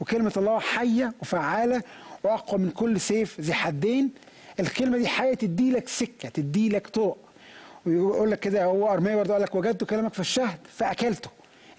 وكلمة 0.00 0.32
الله 0.36 0.58
حية 0.58 1.12
وفعالة 1.22 1.82
وأقوى 2.22 2.60
من 2.60 2.70
كل 2.70 3.00
سيف 3.00 3.40
ذي 3.40 3.54
حدين. 3.54 4.10
الكلمة 4.60 4.98
دي 4.98 5.08
حيه 5.08 5.34
تدي 5.34 5.70
لك 5.72 5.88
سكة 5.88 6.28
تدي 6.28 6.68
لك 6.68 6.86
طرق 6.86 7.16
ويقول 7.86 8.30
لك 8.30 8.40
كده 8.40 8.64
هو 8.64 8.92
ارميه 8.92 9.16
برضه 9.16 9.32
قال 9.32 9.42
لك 9.42 9.54
وجدت 9.54 9.84
كلامك 9.84 10.12
في 10.14 10.20
الشهد 10.20 10.58
فأكلته. 10.76 11.30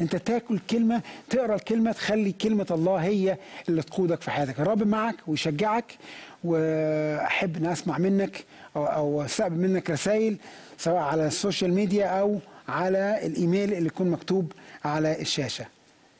انت 0.02 0.16
تاكل 0.16 0.60
كلمة 0.70 1.02
تقرأ 1.30 1.56
الكلمة 1.56 1.92
تخلي 1.92 2.32
كلمة 2.32 2.66
الله 2.72 2.96
هي 2.96 3.38
اللي 3.70 3.82
تقودك 3.82 4.22
في 4.22 4.32
حياتك. 4.32 4.60
الرب 4.60 4.88
معك 4.88 5.16
ويشجعك 5.28 5.98
وأحب 6.44 7.58
إن 7.58 7.66
أسمع 7.66 7.98
منك 7.98 8.46
أو 8.76 8.86
أو 8.86 9.22
أستقبل 9.26 9.58
منك 9.58 9.90
رسائل 9.90 10.38
سواء 10.78 11.02
على 11.04 11.28
السوشيال 11.28 11.74
ميديا 11.74 12.06
أو 12.06 12.40
على 12.68 13.26
الإيميل 13.26 13.74
اللي 13.74 13.88
يكون 13.88 14.10
مكتوب 14.10 14.52
على 14.86 15.22
الشاشة. 15.22 15.66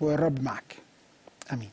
والرب 0.02 0.44
معك. 0.44 0.76
آمين. 1.54 1.70